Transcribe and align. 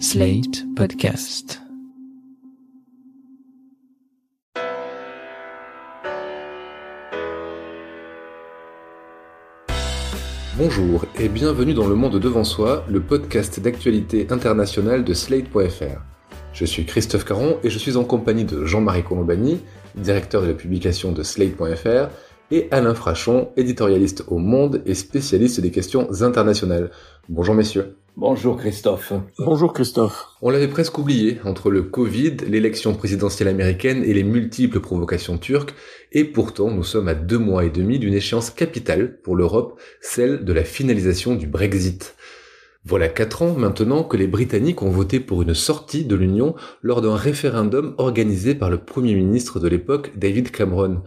Slate 0.00 0.64
Podcast. 0.74 1.60
Bonjour 10.58 11.04
et 11.18 11.28
bienvenue 11.28 11.74
dans 11.74 11.86
Le 11.86 11.94
Monde 11.94 12.18
Devant 12.18 12.42
Soi, 12.42 12.84
le 12.88 13.00
podcast 13.00 13.60
d'actualité 13.60 14.26
internationale 14.30 15.04
de 15.04 15.14
Slate.fr. 15.14 16.00
Je 16.52 16.64
suis 16.64 16.84
Christophe 16.84 17.24
Caron 17.24 17.58
et 17.62 17.70
je 17.70 17.78
suis 17.78 17.96
en 17.96 18.04
compagnie 18.04 18.44
de 18.44 18.64
Jean-Marie 18.64 19.04
Colombani, 19.04 19.60
directeur 19.94 20.42
de 20.42 20.48
la 20.48 20.54
publication 20.54 21.12
de 21.12 21.22
Slate.fr, 21.22 22.10
et 22.50 22.68
Alain 22.72 22.94
Frachon, 22.94 23.50
éditorialiste 23.56 24.24
au 24.26 24.38
Monde 24.38 24.82
et 24.86 24.94
spécialiste 24.94 25.60
des 25.60 25.70
questions 25.70 26.08
internationales. 26.20 26.90
Bonjour 27.28 27.54
messieurs. 27.54 27.96
Bonjour 28.16 28.56
Christophe. 28.56 29.12
Bonjour 29.40 29.72
Christophe. 29.72 30.28
On 30.40 30.50
l'avait 30.50 30.68
presque 30.68 30.96
oublié, 30.98 31.40
entre 31.44 31.68
le 31.68 31.82
Covid, 31.82 32.36
l'élection 32.46 32.94
présidentielle 32.94 33.48
américaine 33.48 34.04
et 34.04 34.14
les 34.14 34.22
multiples 34.22 34.78
provocations 34.78 35.36
turques, 35.36 35.74
et 36.12 36.22
pourtant 36.22 36.70
nous 36.70 36.84
sommes 36.84 37.08
à 37.08 37.14
deux 37.14 37.38
mois 37.38 37.64
et 37.64 37.70
demi 37.70 37.98
d'une 37.98 38.14
échéance 38.14 38.50
capitale 38.50 39.18
pour 39.22 39.34
l'Europe, 39.34 39.80
celle 40.00 40.44
de 40.44 40.52
la 40.52 40.62
finalisation 40.62 41.34
du 41.34 41.48
Brexit. 41.48 42.14
Voilà 42.84 43.08
quatre 43.08 43.42
ans 43.42 43.54
maintenant 43.54 44.04
que 44.04 44.16
les 44.16 44.28
Britanniques 44.28 44.82
ont 44.82 44.90
voté 44.90 45.18
pour 45.18 45.42
une 45.42 45.54
sortie 45.54 46.04
de 46.04 46.14
l'Union 46.14 46.54
lors 46.82 47.00
d'un 47.00 47.16
référendum 47.16 47.96
organisé 47.98 48.54
par 48.54 48.70
le 48.70 48.78
Premier 48.78 49.16
ministre 49.16 49.58
de 49.58 49.66
l'époque, 49.66 50.12
David 50.14 50.52
Cameron. 50.52 51.02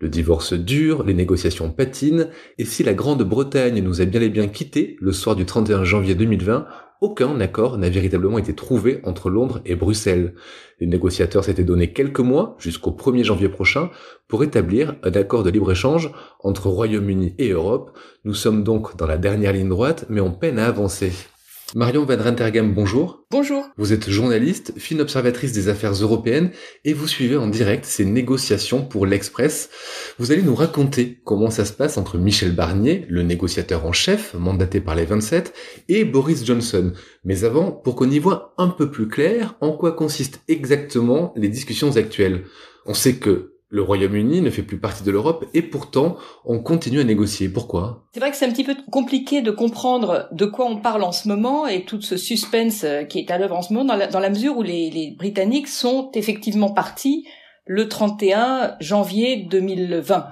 Le 0.00 0.08
divorce 0.08 0.52
dure, 0.52 1.02
les 1.02 1.14
négociations 1.14 1.70
patinent, 1.70 2.28
et 2.56 2.64
si 2.64 2.84
la 2.84 2.94
Grande-Bretagne 2.94 3.82
nous 3.82 4.00
a 4.00 4.04
bien 4.04 4.20
et 4.20 4.28
bien 4.28 4.46
quittés 4.46 4.96
le 5.00 5.12
soir 5.12 5.34
du 5.34 5.44
31 5.44 5.82
janvier 5.82 6.14
2020, 6.14 6.66
aucun 7.00 7.40
accord 7.40 7.78
n'a 7.78 7.88
véritablement 7.88 8.38
été 8.38 8.54
trouvé 8.54 9.00
entre 9.04 9.30
Londres 9.30 9.60
et 9.64 9.76
Bruxelles. 9.76 10.34
Les 10.80 10.86
négociateurs 10.86 11.44
s'étaient 11.44 11.64
donné 11.64 11.92
quelques 11.92 12.20
mois, 12.20 12.56
jusqu'au 12.58 12.90
1er 12.90 13.24
janvier 13.24 13.48
prochain, 13.48 13.90
pour 14.26 14.42
établir 14.44 14.96
un 15.02 15.12
accord 15.12 15.42
de 15.42 15.50
libre-échange 15.50 16.12
entre 16.40 16.68
Royaume-Uni 16.68 17.34
et 17.38 17.50
Europe. 17.50 17.96
Nous 18.24 18.34
sommes 18.34 18.64
donc 18.64 18.96
dans 18.96 19.06
la 19.06 19.18
dernière 19.18 19.52
ligne 19.52 19.68
droite, 19.68 20.06
mais 20.08 20.20
on 20.20 20.32
peine 20.32 20.58
à 20.58 20.66
avancer. 20.66 21.12
Marion 21.74 22.06
Van 22.06 22.16
Rentergam, 22.16 22.72
bonjour. 22.72 23.26
Bonjour. 23.30 23.68
Vous 23.76 23.92
êtes 23.92 24.08
journaliste, 24.08 24.72
fine 24.78 25.02
observatrice 25.02 25.52
des 25.52 25.68
affaires 25.68 25.92
européennes 25.92 26.50
et 26.86 26.94
vous 26.94 27.06
suivez 27.06 27.36
en 27.36 27.46
direct 27.46 27.84
ces 27.84 28.06
négociations 28.06 28.82
pour 28.82 29.04
l'Express. 29.04 29.68
Vous 30.18 30.32
allez 30.32 30.40
nous 30.40 30.54
raconter 30.54 31.20
comment 31.24 31.50
ça 31.50 31.66
se 31.66 31.74
passe 31.74 31.98
entre 31.98 32.16
Michel 32.16 32.54
Barnier, 32.54 33.04
le 33.10 33.22
négociateur 33.22 33.84
en 33.84 33.92
chef, 33.92 34.32
mandaté 34.32 34.80
par 34.80 34.94
les 34.94 35.04
27, 35.04 35.52
et 35.90 36.06
Boris 36.06 36.42
Johnson. 36.42 36.94
Mais 37.24 37.44
avant, 37.44 37.70
pour 37.70 37.96
qu'on 37.96 38.10
y 38.10 38.18
voit 38.18 38.54
un 38.56 38.68
peu 38.68 38.90
plus 38.90 39.08
clair, 39.08 39.54
en 39.60 39.72
quoi 39.72 39.92
consistent 39.92 40.40
exactement 40.48 41.34
les 41.36 41.48
discussions 41.50 41.94
actuelles? 41.98 42.44
On 42.86 42.94
sait 42.94 43.16
que 43.16 43.57
le 43.70 43.82
Royaume-Uni 43.82 44.40
ne 44.40 44.50
fait 44.50 44.62
plus 44.62 44.78
partie 44.78 45.04
de 45.04 45.10
l'Europe 45.10 45.44
et 45.52 45.62
pourtant 45.62 46.16
on 46.44 46.60
continue 46.60 47.00
à 47.00 47.04
négocier. 47.04 47.48
Pourquoi? 47.48 48.06
C'est 48.12 48.20
vrai 48.20 48.30
que 48.30 48.36
c'est 48.36 48.46
un 48.46 48.50
petit 48.50 48.64
peu 48.64 48.76
compliqué 48.90 49.42
de 49.42 49.50
comprendre 49.50 50.28
de 50.32 50.46
quoi 50.46 50.66
on 50.66 50.78
parle 50.78 51.02
en 51.02 51.12
ce 51.12 51.28
moment 51.28 51.66
et 51.66 51.84
tout 51.84 52.00
ce 52.00 52.16
suspense 52.16 52.84
euh, 52.84 53.04
qui 53.04 53.18
est 53.18 53.30
à 53.30 53.38
l'œuvre 53.38 53.56
en 53.56 53.62
ce 53.62 53.72
moment 53.72 53.96
dans 54.10 54.20
la, 54.20 54.30
mesure 54.30 54.56
où 54.56 54.62
les, 54.62 54.90
les, 54.90 55.14
Britanniques 55.18 55.68
sont 55.68 56.10
effectivement 56.14 56.70
partis 56.70 57.26
le 57.66 57.88
31 57.88 58.76
janvier 58.80 59.46
2020. 59.50 60.26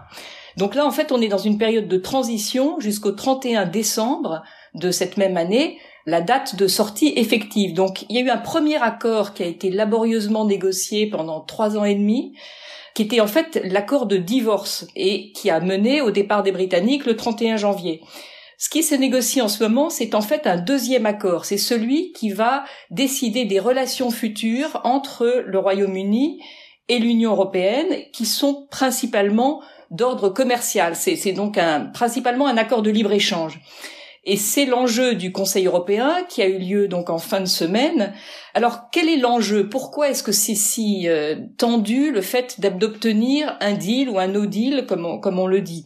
Donc 0.56 0.74
là 0.74 0.86
en 0.86 0.90
fait 0.90 1.12
on 1.12 1.20
est 1.20 1.28
dans 1.28 1.36
une 1.36 1.58
période 1.58 1.88
de 1.88 1.98
transition 1.98 2.80
jusqu'au 2.80 3.12
31 3.12 3.66
décembre 3.66 4.42
de 4.74 4.90
cette 4.90 5.18
même 5.18 5.36
année 5.36 5.78
la 6.06 6.20
date 6.20 6.56
de 6.56 6.68
sortie 6.68 7.12
effective. 7.16 7.74
Donc 7.74 8.06
il 8.08 8.16
y 8.16 8.18
a 8.18 8.22
eu 8.22 8.30
un 8.30 8.38
premier 8.38 8.76
accord 8.76 9.34
qui 9.34 9.42
a 9.42 9.46
été 9.46 9.70
laborieusement 9.70 10.46
négocié 10.46 11.10
pendant 11.10 11.40
trois 11.40 11.76
ans 11.76 11.84
et 11.84 11.96
demi 11.96 12.32
qui 12.96 13.02
était 13.02 13.20
en 13.20 13.26
fait 13.26 13.60
l'accord 13.62 14.06
de 14.06 14.16
divorce 14.16 14.86
et 14.96 15.30
qui 15.32 15.50
a 15.50 15.60
mené 15.60 16.00
au 16.00 16.10
départ 16.10 16.42
des 16.42 16.50
Britanniques 16.50 17.04
le 17.04 17.14
31 17.14 17.58
janvier. 17.58 18.00
Ce 18.56 18.70
qui 18.70 18.82
se 18.82 18.94
négocie 18.94 19.42
en 19.42 19.48
ce 19.48 19.62
moment, 19.62 19.90
c'est 19.90 20.14
en 20.14 20.22
fait 20.22 20.46
un 20.46 20.56
deuxième 20.56 21.04
accord. 21.04 21.44
C'est 21.44 21.58
celui 21.58 22.12
qui 22.12 22.30
va 22.30 22.64
décider 22.90 23.44
des 23.44 23.60
relations 23.60 24.10
futures 24.10 24.80
entre 24.84 25.44
le 25.46 25.58
Royaume-Uni 25.58 26.40
et 26.88 26.98
l'Union 26.98 27.32
européenne, 27.32 27.98
qui 28.14 28.24
sont 28.24 28.66
principalement 28.70 29.60
d'ordre 29.90 30.30
commercial. 30.30 30.96
C'est 30.96 31.32
donc 31.32 31.58
un, 31.58 31.90
principalement 31.92 32.46
un 32.46 32.56
accord 32.56 32.80
de 32.80 32.90
libre-échange. 32.90 33.60
Et 34.28 34.36
c'est 34.36 34.64
l'enjeu 34.66 35.14
du 35.14 35.30
Conseil 35.30 35.66
européen 35.66 36.24
qui 36.28 36.42
a 36.42 36.48
eu 36.48 36.58
lieu 36.58 36.88
donc 36.88 37.10
en 37.10 37.18
fin 37.18 37.40
de 37.40 37.46
semaine. 37.46 38.12
Alors 38.54 38.90
quel 38.90 39.08
est 39.08 39.18
l'enjeu? 39.18 39.68
Pourquoi 39.68 40.10
est-ce 40.10 40.24
que 40.24 40.32
c'est 40.32 40.56
si 40.56 41.08
euh, 41.08 41.36
tendu 41.58 42.10
le 42.10 42.20
fait 42.22 42.60
d'obtenir 42.60 43.56
un 43.60 43.74
deal 43.74 44.10
ou 44.10 44.18
un 44.18 44.26
no 44.26 44.46
deal 44.46 44.84
comme 44.88 45.06
on, 45.06 45.46
le 45.46 45.60
dit? 45.60 45.84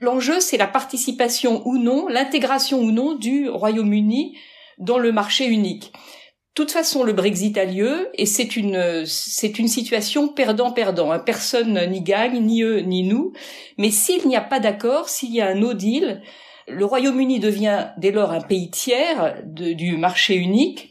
L'enjeu 0.00 0.38
c'est 0.38 0.58
la 0.58 0.66
participation 0.66 1.62
ou 1.66 1.78
non, 1.78 2.08
l'intégration 2.08 2.80
ou 2.80 2.90
non 2.90 3.14
du 3.14 3.48
Royaume-Uni 3.48 4.36
dans 4.76 4.98
le 4.98 5.10
marché 5.10 5.46
unique. 5.46 5.90
De 6.58 6.64
toute 6.64 6.72
façon, 6.72 7.04
le 7.04 7.12
Brexit 7.12 7.56
a 7.56 7.64
lieu 7.64 8.08
et 8.14 8.26
c'est 8.26 8.56
une 8.56 9.04
c'est 9.06 9.58
une 9.58 9.68
situation 9.68 10.28
perdant-perdant. 10.28 11.10
Hein. 11.10 11.20
Personne 11.20 11.80
n'y 11.88 12.02
gagne, 12.02 12.44
ni 12.44 12.62
eux 12.62 12.80
ni 12.80 13.04
nous. 13.04 13.32
Mais 13.78 13.90
s'il 13.90 14.26
n'y 14.28 14.36
a 14.36 14.42
pas 14.42 14.60
d'accord, 14.60 15.08
s'il 15.08 15.32
y 15.32 15.40
a 15.40 15.46
un 15.46 15.54
no 15.54 15.72
deal, 15.72 16.20
le 16.70 16.84
Royaume-Uni 16.84 17.40
devient 17.40 17.88
dès 17.96 18.10
lors 18.10 18.32
un 18.32 18.40
pays 18.40 18.70
tiers 18.70 19.36
du 19.44 19.96
marché 19.96 20.34
unique 20.34 20.90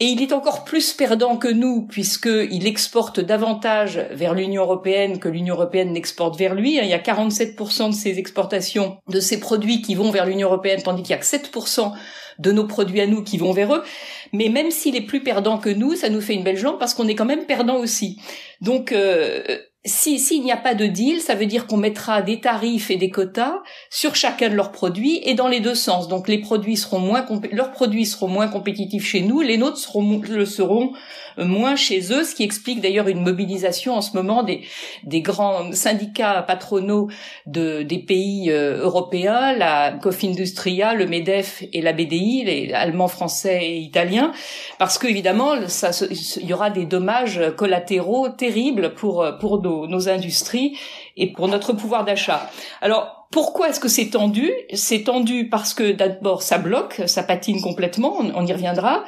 et 0.00 0.06
il 0.06 0.20
est 0.20 0.32
encore 0.32 0.64
plus 0.64 0.92
perdant 0.92 1.36
que 1.36 1.48
nous 1.48 1.86
puisqu'il 1.86 2.66
exporte 2.66 3.20
davantage 3.20 4.04
vers 4.10 4.34
l'Union 4.34 4.62
européenne 4.62 5.20
que 5.20 5.28
l'Union 5.28 5.54
européenne 5.54 5.92
n'exporte 5.92 6.36
vers 6.36 6.54
lui. 6.54 6.76
Il 6.76 6.86
y 6.86 6.92
a 6.92 6.98
47% 6.98 7.90
de 7.90 7.94
ses 7.94 8.18
exportations 8.18 8.98
de 9.08 9.20
ces 9.20 9.38
produits 9.38 9.82
qui 9.82 9.94
vont 9.94 10.10
vers 10.10 10.26
l'Union 10.26 10.48
européenne 10.48 10.82
tandis 10.82 11.02
qu'il 11.02 11.12
y 11.12 11.14
a 11.14 11.18
que 11.18 11.24
7% 11.24 11.92
de 12.40 12.50
nos 12.50 12.66
produits 12.66 13.00
à 13.00 13.06
nous 13.06 13.22
qui 13.22 13.38
vont 13.38 13.52
vers 13.52 13.72
eux. 13.72 13.84
Mais 14.32 14.48
même 14.48 14.72
s'il 14.72 14.96
est 14.96 15.06
plus 15.06 15.22
perdant 15.22 15.58
que 15.58 15.70
nous, 15.70 15.94
ça 15.94 16.08
nous 16.08 16.20
fait 16.20 16.34
une 16.34 16.42
belle 16.42 16.56
jambe 16.56 16.78
parce 16.80 16.92
qu'on 16.92 17.06
est 17.06 17.14
quand 17.14 17.24
même 17.24 17.46
perdant 17.46 17.76
aussi. 17.76 18.20
Donc 18.60 18.90
euh, 18.90 19.42
si 19.86 20.18
s'il 20.18 20.42
n'y 20.42 20.52
a 20.52 20.56
pas 20.56 20.74
de 20.74 20.86
deal, 20.86 21.20
ça 21.20 21.34
veut 21.34 21.44
dire 21.44 21.66
qu'on 21.66 21.76
mettra 21.76 22.22
des 22.22 22.40
tarifs 22.40 22.90
et 22.90 22.96
des 22.96 23.10
quotas 23.10 23.60
sur 23.90 24.14
chacun 24.14 24.48
de 24.48 24.54
leurs 24.54 24.72
produits 24.72 25.20
et 25.24 25.34
dans 25.34 25.48
les 25.48 25.60
deux 25.60 25.74
sens. 25.74 26.08
Donc 26.08 26.26
les 26.26 26.38
produits 26.38 26.76
seront 26.76 27.00
moins 27.00 27.26
leurs 27.52 27.70
produits 27.70 28.06
seront 28.06 28.28
moins 28.28 28.48
compétitifs 28.48 29.06
chez 29.06 29.20
nous, 29.20 29.42
les 29.42 29.58
nôtres 29.58 29.76
seront 29.76 30.22
le 30.26 30.46
seront 30.46 30.92
moins 31.38 31.76
chez 31.76 32.12
eux, 32.12 32.24
ce 32.24 32.34
qui 32.34 32.42
explique 32.42 32.80
d'ailleurs 32.80 33.08
une 33.08 33.22
mobilisation 33.22 33.94
en 33.94 34.00
ce 34.00 34.16
moment 34.16 34.42
des 34.42 34.62
des 35.04 35.20
grands 35.20 35.72
syndicats 35.72 36.42
patronaux 36.42 37.08
de 37.46 37.82
des 37.82 37.98
pays 37.98 38.50
euh, 38.50 38.82
européens, 38.82 39.52
la 39.52 39.92
Cofindustria, 39.92 40.94
le 40.94 41.06
Medef 41.06 41.62
et 41.72 41.80
la 41.80 41.92
BDI, 41.92 42.44
les 42.44 42.72
allemands, 42.72 43.08
français 43.08 43.60
et 43.62 43.78
italiens, 43.78 44.32
parce 44.78 44.98
que 44.98 45.06
évidemment 45.06 45.68
ça 45.68 45.90
il 46.10 46.46
y 46.46 46.52
aura 46.52 46.70
des 46.70 46.86
dommages 46.86 47.40
collatéraux 47.56 48.28
terribles 48.28 48.94
pour 48.94 49.26
pour 49.40 49.62
nos 49.62 49.86
nos, 49.86 50.08
industries 50.08 50.76
et 51.16 51.32
pour 51.32 51.48
notre 51.48 51.72
pouvoir 51.72 52.04
d'achat. 52.04 52.50
Alors, 52.80 53.26
pourquoi 53.30 53.68
est-ce 53.68 53.80
que 53.80 53.88
c'est 53.88 54.10
tendu? 54.10 54.52
C'est 54.72 55.04
tendu 55.04 55.48
parce 55.48 55.74
que 55.74 55.92
d'abord 55.92 56.42
ça 56.42 56.58
bloque, 56.58 57.02
ça 57.06 57.22
patine 57.22 57.60
complètement, 57.60 58.18
on 58.18 58.46
y 58.46 58.52
reviendra. 58.52 59.04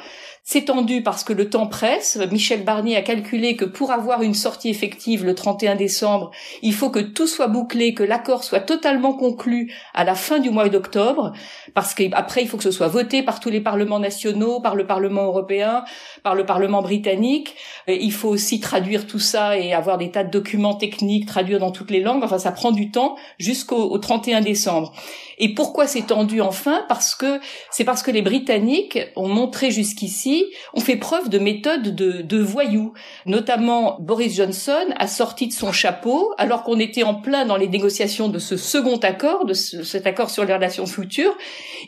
C'est 0.49 0.63
tendu 0.63 1.03
parce 1.03 1.25
que 1.25 1.33
le 1.33 1.49
temps 1.49 1.67
presse. 1.67 2.17
Michel 2.31 2.63
Barnier 2.63 2.95
a 2.95 3.01
calculé 3.01 3.57
que 3.57 3.65
pour 3.65 3.91
avoir 3.91 4.21
une 4.21 4.33
sortie 4.33 4.69
effective 4.69 5.25
le 5.25 5.35
31 5.35 5.75
décembre, 5.75 6.31
il 6.61 6.73
faut 6.73 6.89
que 6.89 7.01
tout 7.01 7.27
soit 7.27 7.49
bouclé, 7.49 7.93
que 7.93 8.01
l'accord 8.01 8.45
soit 8.45 8.61
totalement 8.61 9.11
conclu 9.11 9.73
à 9.93 10.05
la 10.05 10.15
fin 10.15 10.39
du 10.39 10.49
mois 10.49 10.69
d'octobre, 10.69 11.33
parce 11.73 11.93
qu'après 11.93 12.43
il 12.43 12.47
faut 12.47 12.55
que 12.55 12.63
ce 12.63 12.71
soit 12.71 12.87
voté 12.87 13.23
par 13.23 13.41
tous 13.41 13.49
les 13.49 13.59
parlements 13.59 13.99
nationaux, 13.99 14.61
par 14.61 14.77
le 14.77 14.87
Parlement 14.87 15.25
européen, 15.25 15.83
par 16.23 16.33
le 16.33 16.45
Parlement 16.45 16.81
britannique. 16.81 17.53
Il 17.89 18.13
faut 18.13 18.29
aussi 18.29 18.61
traduire 18.61 19.05
tout 19.05 19.19
ça 19.19 19.57
et 19.57 19.73
avoir 19.73 19.97
des 19.97 20.11
tas 20.11 20.23
de 20.23 20.31
documents 20.31 20.75
techniques, 20.75 21.25
traduire 21.25 21.59
dans 21.59 21.71
toutes 21.71 21.91
les 21.91 21.99
langues. 21.99 22.23
Enfin, 22.23 22.39
ça 22.39 22.53
prend 22.53 22.71
du 22.71 22.89
temps 22.89 23.17
jusqu'au 23.37 23.97
31 23.97 24.39
décembre. 24.39 24.93
Et 25.37 25.53
pourquoi 25.53 25.87
c'est 25.87 26.07
tendu 26.07 26.41
enfin? 26.41 26.83
Parce 26.89 27.15
que 27.15 27.39
c'est 27.71 27.83
parce 27.83 28.01
que 28.01 28.11
les 28.11 28.21
Britanniques 28.21 28.99
ont 29.15 29.27
montré 29.27 29.71
jusqu'ici, 29.71 30.45
ont 30.73 30.81
fait 30.81 30.95
preuve 30.95 31.29
de 31.29 31.39
méthode 31.39 31.95
de, 31.95 32.21
de 32.21 32.39
voyous. 32.39 32.93
Notamment, 33.25 33.97
Boris 33.99 34.35
Johnson 34.35 34.85
a 34.97 35.07
sorti 35.07 35.47
de 35.47 35.53
son 35.53 35.71
chapeau, 35.71 36.33
alors 36.37 36.63
qu'on 36.63 36.79
était 36.79 37.03
en 37.03 37.15
plein 37.15 37.45
dans 37.45 37.57
les 37.57 37.67
négociations 37.67 38.29
de 38.29 38.39
ce 38.39 38.57
second 38.57 38.97
accord, 38.97 39.45
de 39.45 39.53
cet 39.53 40.07
accord 40.07 40.29
sur 40.29 40.43
les 40.43 40.53
relations 40.53 40.85
futures, 40.85 41.35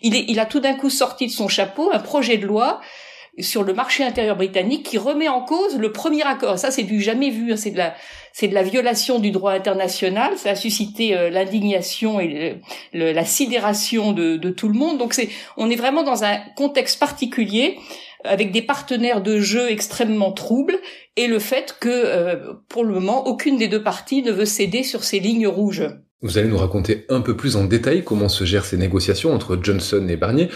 il 0.02 0.40
a 0.40 0.46
tout 0.46 0.60
d'un 0.60 0.74
coup 0.74 0.90
sorti 0.90 1.28
de 1.28 1.32
son 1.32 1.48
chapeau 1.48 1.90
un 1.92 2.00
projet 2.00 2.38
de 2.38 2.46
loi 2.46 2.82
sur 3.38 3.64
le 3.64 3.74
marché 3.74 4.04
intérieur 4.04 4.36
britannique 4.36 4.84
qui 4.84 4.98
remet 4.98 5.30
en 5.30 5.42
cause 5.42 5.78
le 5.78 5.92
premier 5.92 6.24
accord. 6.24 6.58
Ça, 6.58 6.72
c'est 6.72 6.84
du 6.84 7.02
jamais 7.02 7.30
vu. 7.30 7.54
Hein. 7.54 7.58
C'est 7.58 7.72
de 7.72 7.78
la, 7.78 7.94
c'est 8.34 8.48
de 8.48 8.54
la 8.54 8.64
violation 8.64 9.20
du 9.20 9.32
droit 9.32 9.52
international. 9.52 10.38
Ça 10.38 10.52
a 10.52 10.56
suscité 10.56 11.16
euh, 11.16 11.30
l'indignation 11.30 12.20
et 12.20 12.62
la 12.94 13.26
sidération 13.26 14.12
de, 14.12 14.38
de, 14.38 14.50
tout 14.50 14.68
le 14.68 14.74
monde. 14.74 14.98
Donc, 14.98 15.14
c'est, 15.14 15.30
on 15.58 15.70
est 15.70 15.76
vraiment 15.76 16.04
dans 16.04 16.24
un 16.24 16.38
contexte 16.56 17.00
particulier 17.00 17.78
avec 18.24 18.52
des 18.52 18.62
partenaires 18.62 19.22
de 19.22 19.40
jeu 19.40 19.72
extrêmement 19.72 20.32
troubles, 20.32 20.78
et 21.16 21.28
le 21.28 21.40
fait 21.40 21.76
que, 21.80 21.90
euh, 21.90 22.54
pour 22.68 22.84
le 22.84 22.94
moment, 22.94 23.28
aucune 23.28 23.58
des 23.58 23.68
deux 23.68 23.82
parties 23.82 24.22
ne 24.22 24.32
veut 24.32 24.46
céder 24.46 24.84
sur 24.84 25.04
ces 25.04 25.20
lignes 25.20 25.48
rouges. 25.48 25.88
Vous 26.22 26.38
allez 26.38 26.50
nous 26.50 26.58
raconter 26.58 27.06
un 27.08 27.22
peu 27.22 27.38
plus 27.38 27.56
en 27.56 27.64
détail 27.64 28.04
comment 28.04 28.28
se 28.28 28.44
gèrent 28.44 28.66
ces 28.66 28.78
négociations 28.78 29.34
entre 29.34 29.58
Johnson 29.62 30.06
et 30.10 30.18
Barnier, 30.18 30.50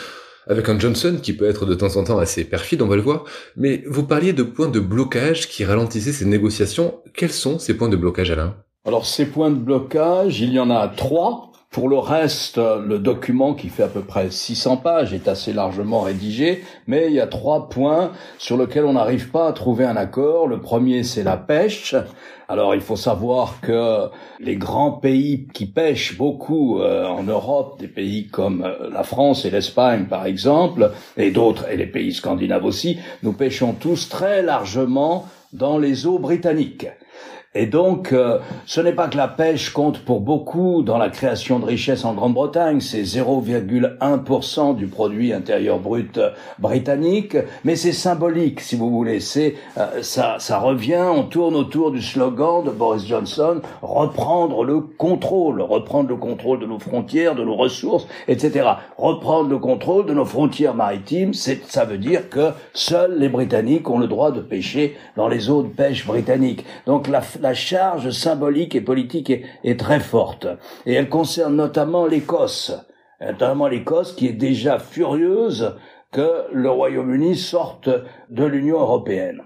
avec 0.48 0.70
un 0.70 0.80
Johnson 0.80 1.18
qui 1.22 1.34
peut 1.34 1.48
être 1.48 1.66
de 1.66 1.74
temps 1.74 1.96
en 1.96 2.04
temps 2.04 2.20
assez 2.20 2.44
perfide, 2.44 2.82
on 2.82 2.88
va 2.88 2.96
le 2.96 3.02
voir, 3.02 3.24
mais 3.56 3.84
vous 3.88 4.04
parliez 4.04 4.34
de 4.34 4.44
points 4.44 4.70
de 4.70 4.80
blocage 4.80 5.48
qui 5.48 5.66
ralentissaient 5.66 6.12
ces 6.12 6.26
négociations. 6.26 6.96
Quels 7.14 7.32
sont 7.32 7.60
ces 7.60 7.76
points 7.76 7.90
de 7.90 7.96
blocage, 7.96 8.32
Alain? 8.32 8.56
Alors 8.86 9.06
ces 9.06 9.26
points 9.26 9.52
de 9.52 9.56
blocage, 9.56 10.42
il 10.42 10.52
y 10.52 10.60
en 10.60 10.70
a 10.70 10.90
trois. 10.90 11.53
Pour 11.74 11.90
le 11.90 11.98
reste, 11.98 12.58
le 12.60 13.00
document 13.00 13.56
qui 13.56 13.68
fait 13.68 13.82
à 13.82 13.88
peu 13.88 14.02
près 14.02 14.30
600 14.30 14.78
pages 14.78 15.12
est 15.12 15.28
assez 15.28 15.54
largement 15.54 16.02
rédigé, 16.02 16.64
mais 16.86 17.08
il 17.08 17.14
y 17.14 17.20
a 17.20 17.26
trois 17.26 17.68
points 17.68 18.12
sur 18.38 18.60
lesquels 18.60 18.86
on 18.86 18.94
n'arrive 18.94 19.32
pas 19.32 19.48
à 19.48 19.54
trouver 19.54 19.84
un 19.84 19.96
accord. 19.96 20.48
Le 20.48 20.62
premier, 20.62 21.02
c'est 21.02 21.24
la 21.24 21.36
pêche. 21.36 21.96
Alors 22.48 22.76
il 22.76 22.82
faut 22.82 22.96
savoir 22.96 23.60
que 23.60 24.08
les 24.40 24.56
grands 24.56 24.92
pays 24.92 25.48
qui 25.52 25.66
pêchent 25.66 26.16
beaucoup 26.16 26.80
euh, 26.80 27.08
en 27.08 27.24
Europe, 27.24 27.80
des 27.80 27.88
pays 27.88 28.28
comme 28.28 28.64
euh, 28.64 28.92
la 28.92 29.02
France 29.02 29.44
et 29.44 29.50
l'Espagne 29.50 30.06
par 30.06 30.28
exemple, 30.28 30.92
et 31.18 31.32
d'autres, 31.32 31.68
et 31.72 31.78
les 31.78 31.88
pays 31.88 32.14
scandinaves 32.14 32.66
aussi, 32.66 33.00
nous 33.24 33.34
pêchons 33.34 33.74
tous 33.74 34.10
très 34.10 34.44
largement 34.44 35.26
dans 35.54 35.80
les 35.80 36.06
eaux 36.06 36.20
britanniques. 36.20 36.88
Et 37.56 37.68
donc, 37.68 38.14
euh, 38.14 38.40
ce 38.66 38.82
n'est 38.82 38.94
pas 38.94 39.08
que 39.08 39.18
la 39.18 39.28
pêche 39.28 39.70
compte 39.70 40.00
pour 40.00 40.22
beaucoup 40.22 40.82
dans 40.82 40.98
la 40.98 41.10
création 41.10 41.60
de 41.60 41.66
richesses 41.66 42.04
en 42.04 42.14
Grande-Bretagne, 42.14 42.82
c'est 42.82 43.04
0,1% 43.04 44.76
du 44.76 44.88
produit 44.88 45.34
intérieur 45.34 45.78
brut 45.78 46.20
britannique, 46.58 47.38
mais 47.64 47.76
c'est 47.76 47.92
symbolique, 47.92 48.60
si 48.60 48.76
vous 48.76 48.90
voulez. 48.90 49.20
C'est 49.20 49.54
euh, 49.78 50.02
ça, 50.02 50.38
ça 50.40 50.58
revient, 50.58 51.06
on 51.14 51.24
tourne 51.24 51.56
autour 51.56 51.92
du 51.92 52.02
slogan 52.02 52.64
de 52.64 52.72
Boris 52.72 53.06
Johnson 53.06 53.62
reprendre 53.84 54.64
le 54.64 54.80
contrôle, 54.80 55.62
reprendre 55.62 56.10
le 56.10 56.16
contrôle 56.16 56.60
de 56.60 56.66
nos 56.66 56.80
frontières, 56.80 57.36
de 57.36 57.44
nos 57.44 57.56
ressources, 57.56 58.08
etc. 58.28 58.68
Reprendre 58.98 59.50
le 59.50 59.60
contrôle 59.60 60.08
de 60.08 60.14
nos 60.14 60.26
frontières 60.26 60.74
maritimes, 60.74 61.34
c'est 61.36 61.62
ça 61.70 61.86
veut 61.86 62.00
dire 62.00 62.30
que 62.30 62.50
seuls 62.74 63.20
les 63.20 63.30
Britanniques 63.30 63.90
ont 63.92 64.00
le 64.00 64.08
droit 64.08 64.32
de 64.32 64.42
pêcher 64.42 64.98
dans 65.16 65.28
les 65.28 65.52
eaux 65.52 65.62
de 65.62 65.68
pêche 65.68 66.08
britanniques. 66.08 66.66
Donc 66.88 67.08
la 67.08 67.22
la 67.44 67.54
charge 67.54 68.10
symbolique 68.12 68.74
et 68.74 68.82
politique 68.82 69.30
est, 69.66 69.78
très 69.78 70.00
forte. 70.00 70.48
Et 70.86 70.94
elle 70.94 71.10
concerne 71.10 71.58
notamment 71.58 72.06
l'Écosse, 72.06 72.72
notamment 73.20 73.68
l'Écosse 73.68 74.14
qui 74.14 74.28
est 74.28 74.34
déjà 74.34 74.80
furieuse 74.80 75.76
que 76.14 76.46
le 76.54 76.70
Royaume-Uni 76.70 77.36
sorte 77.36 77.90
de 78.30 78.46
l'Union 78.46 78.80
européenne. 78.80 79.42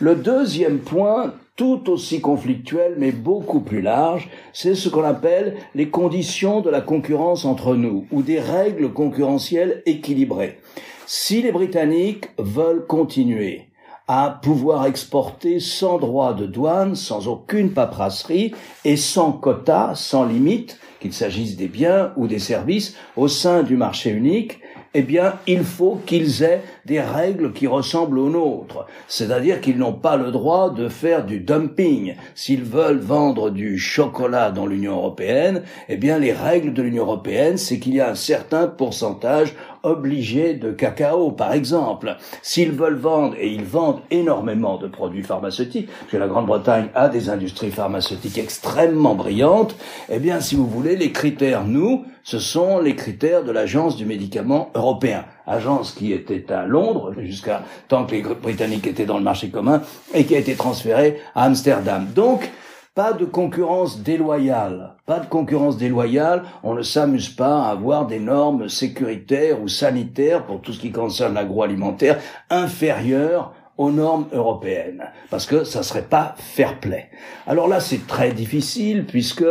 Le 0.00 0.16
deuxième 0.16 0.80
point, 0.80 1.32
tout 1.56 1.88
aussi 1.88 2.20
conflictuel 2.20 2.96
mais 2.98 3.10
beaucoup 3.10 3.60
plus 3.60 3.80
large, 3.80 4.28
c'est 4.52 4.74
ce 4.74 4.90
qu'on 4.90 5.04
appelle 5.04 5.56
les 5.74 5.88
conditions 5.88 6.60
de 6.60 6.68
la 6.68 6.82
concurrence 6.82 7.46
entre 7.46 7.74
nous, 7.74 8.06
ou 8.10 8.20
des 8.20 8.38
règles 8.38 8.92
concurrentielles 8.92 9.82
équilibrées. 9.86 10.58
Si 11.06 11.40
les 11.40 11.52
Britanniques 11.52 12.28
veulent 12.38 12.86
continuer 12.86 13.69
à 14.12 14.40
pouvoir 14.42 14.86
exporter 14.86 15.60
sans 15.60 15.98
droit 15.98 16.34
de 16.34 16.44
douane, 16.44 16.96
sans 16.96 17.28
aucune 17.28 17.70
paperasserie 17.70 18.52
et 18.84 18.96
sans 18.96 19.30
quota, 19.30 19.92
sans 19.94 20.24
limite, 20.24 20.80
qu'il 20.98 21.12
s'agisse 21.12 21.54
des 21.54 21.68
biens 21.68 22.12
ou 22.16 22.26
des 22.26 22.40
services 22.40 22.96
au 23.16 23.28
sein 23.28 23.62
du 23.62 23.76
marché 23.76 24.10
unique, 24.10 24.58
eh 24.94 25.02
bien, 25.02 25.34
il 25.46 25.62
faut 25.62 26.00
qu'ils 26.06 26.42
aient 26.42 26.60
des 26.90 27.00
règles 27.00 27.52
qui 27.52 27.68
ressemblent 27.68 28.18
aux 28.18 28.30
nôtres. 28.30 28.84
C'est-à-dire 29.06 29.60
qu'ils 29.60 29.78
n'ont 29.78 29.92
pas 29.92 30.16
le 30.16 30.32
droit 30.32 30.70
de 30.70 30.88
faire 30.88 31.24
du 31.24 31.38
dumping. 31.38 32.16
S'ils 32.34 32.64
veulent 32.64 32.98
vendre 32.98 33.50
du 33.50 33.78
chocolat 33.78 34.50
dans 34.50 34.66
l'Union 34.66 34.96
européenne, 34.96 35.62
eh 35.88 35.96
bien, 35.96 36.18
les 36.18 36.32
règles 36.32 36.74
de 36.74 36.82
l'Union 36.82 37.04
européenne, 37.04 37.58
c'est 37.58 37.78
qu'il 37.78 37.94
y 37.94 38.00
a 38.00 38.10
un 38.10 38.16
certain 38.16 38.66
pourcentage 38.66 39.54
obligé 39.84 40.54
de 40.54 40.72
cacao, 40.72 41.30
par 41.30 41.52
exemple. 41.52 42.16
S'ils 42.42 42.72
veulent 42.72 42.98
vendre, 42.98 43.36
et 43.38 43.48
ils 43.48 43.64
vendent 43.64 44.00
énormément 44.10 44.76
de 44.76 44.88
produits 44.88 45.22
pharmaceutiques, 45.22 45.88
que 46.10 46.16
la 46.16 46.26
Grande-Bretagne 46.26 46.88
a 46.96 47.08
des 47.08 47.30
industries 47.30 47.70
pharmaceutiques 47.70 48.36
extrêmement 48.36 49.14
brillantes, 49.14 49.76
eh 50.10 50.18
bien, 50.18 50.40
si 50.40 50.56
vous 50.56 50.66
voulez, 50.66 50.96
les 50.96 51.12
critères, 51.12 51.64
nous, 51.64 52.04
ce 52.24 52.38
sont 52.38 52.80
les 52.80 52.96
critères 52.96 53.44
de 53.44 53.52
l'Agence 53.52 53.96
du 53.96 54.04
médicament 54.04 54.70
européen, 54.74 55.24
agence 55.50 55.92
qui 55.92 56.12
était 56.12 56.52
à 56.52 56.64
Londres 56.66 57.14
jusqu'à 57.18 57.62
tant 57.88 58.06
que 58.06 58.14
les 58.14 58.22
Britanniques 58.22 58.86
étaient 58.86 59.06
dans 59.06 59.18
le 59.18 59.24
marché 59.24 59.50
commun 59.50 59.82
et 60.14 60.24
qui 60.24 60.34
a 60.34 60.38
été 60.38 60.54
transférée 60.54 61.20
à 61.34 61.44
Amsterdam. 61.44 62.06
Donc, 62.14 62.48
pas 62.94 63.12
de 63.12 63.24
concurrence 63.24 64.02
déloyale. 64.02 64.94
Pas 65.06 65.20
de 65.20 65.26
concurrence 65.26 65.76
déloyale. 65.76 66.42
On 66.62 66.74
ne 66.74 66.82
s'amuse 66.82 67.28
pas 67.28 67.62
à 67.62 67.70
avoir 67.70 68.06
des 68.06 68.18
normes 68.18 68.68
sécuritaires 68.68 69.62
ou 69.62 69.68
sanitaires 69.68 70.44
pour 70.44 70.60
tout 70.60 70.72
ce 70.72 70.80
qui 70.80 70.90
concerne 70.90 71.34
l'agroalimentaire 71.34 72.18
inférieures 72.50 73.52
aux 73.78 73.90
normes 73.90 74.26
européennes. 74.32 75.04
Parce 75.30 75.46
que 75.46 75.64
ça 75.64 75.82
serait 75.82 76.02
pas 76.02 76.34
fair 76.36 76.80
play. 76.80 77.08
Alors 77.46 77.68
là, 77.68 77.80
c'est 77.80 78.06
très 78.06 78.32
difficile 78.32 79.06
puisque 79.06 79.46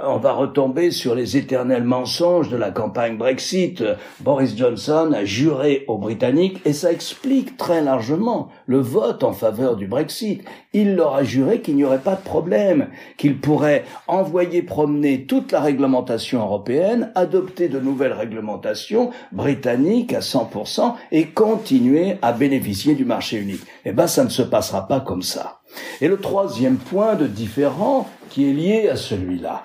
on 0.00 0.16
va 0.18 0.32
retomber 0.32 0.90
sur 0.90 1.14
les 1.14 1.36
éternels 1.36 1.84
mensonges 1.84 2.48
de 2.48 2.56
la 2.56 2.70
campagne 2.70 3.16
Brexit. 3.16 3.82
Boris 4.20 4.56
Johnson 4.56 5.12
a 5.14 5.24
juré 5.24 5.84
aux 5.88 5.98
Britanniques, 5.98 6.60
et 6.64 6.72
ça 6.72 6.92
explique 6.92 7.56
très 7.56 7.82
largement 7.82 8.48
le 8.66 8.78
vote 8.78 9.22
en 9.22 9.32
faveur 9.32 9.76
du 9.76 9.86
Brexit. 9.86 10.42
Il 10.72 10.96
leur 10.96 11.14
a 11.14 11.24
juré 11.24 11.60
qu'il 11.60 11.76
n'y 11.76 11.84
aurait 11.84 11.98
pas 11.98 12.16
de 12.16 12.22
problème, 12.22 12.88
qu'il 13.16 13.38
pourrait 13.38 13.84
envoyer 14.08 14.62
promener 14.62 15.24
toute 15.24 15.52
la 15.52 15.60
réglementation 15.60 16.40
européenne, 16.40 17.12
adopter 17.14 17.68
de 17.68 17.80
nouvelles 17.80 18.12
réglementations 18.12 19.10
britanniques 19.32 20.12
à 20.12 20.20
100% 20.20 20.94
et 21.12 21.26
continuer 21.26 22.16
à 22.22 22.32
bénéficier 22.32 22.94
du 22.94 23.04
marché 23.04 23.38
unique. 23.38 23.62
Eh 23.84 23.92
ben, 23.92 24.06
ça 24.06 24.24
ne 24.24 24.30
se 24.30 24.42
passera 24.42 24.86
pas 24.86 25.00
comme 25.00 25.22
ça. 25.22 25.60
Et 26.00 26.08
le 26.08 26.18
troisième 26.18 26.76
point 26.76 27.14
de 27.14 27.26
différent 27.26 28.08
qui 28.30 28.48
est 28.48 28.52
lié 28.52 28.88
à 28.88 28.96
celui-là, 28.96 29.64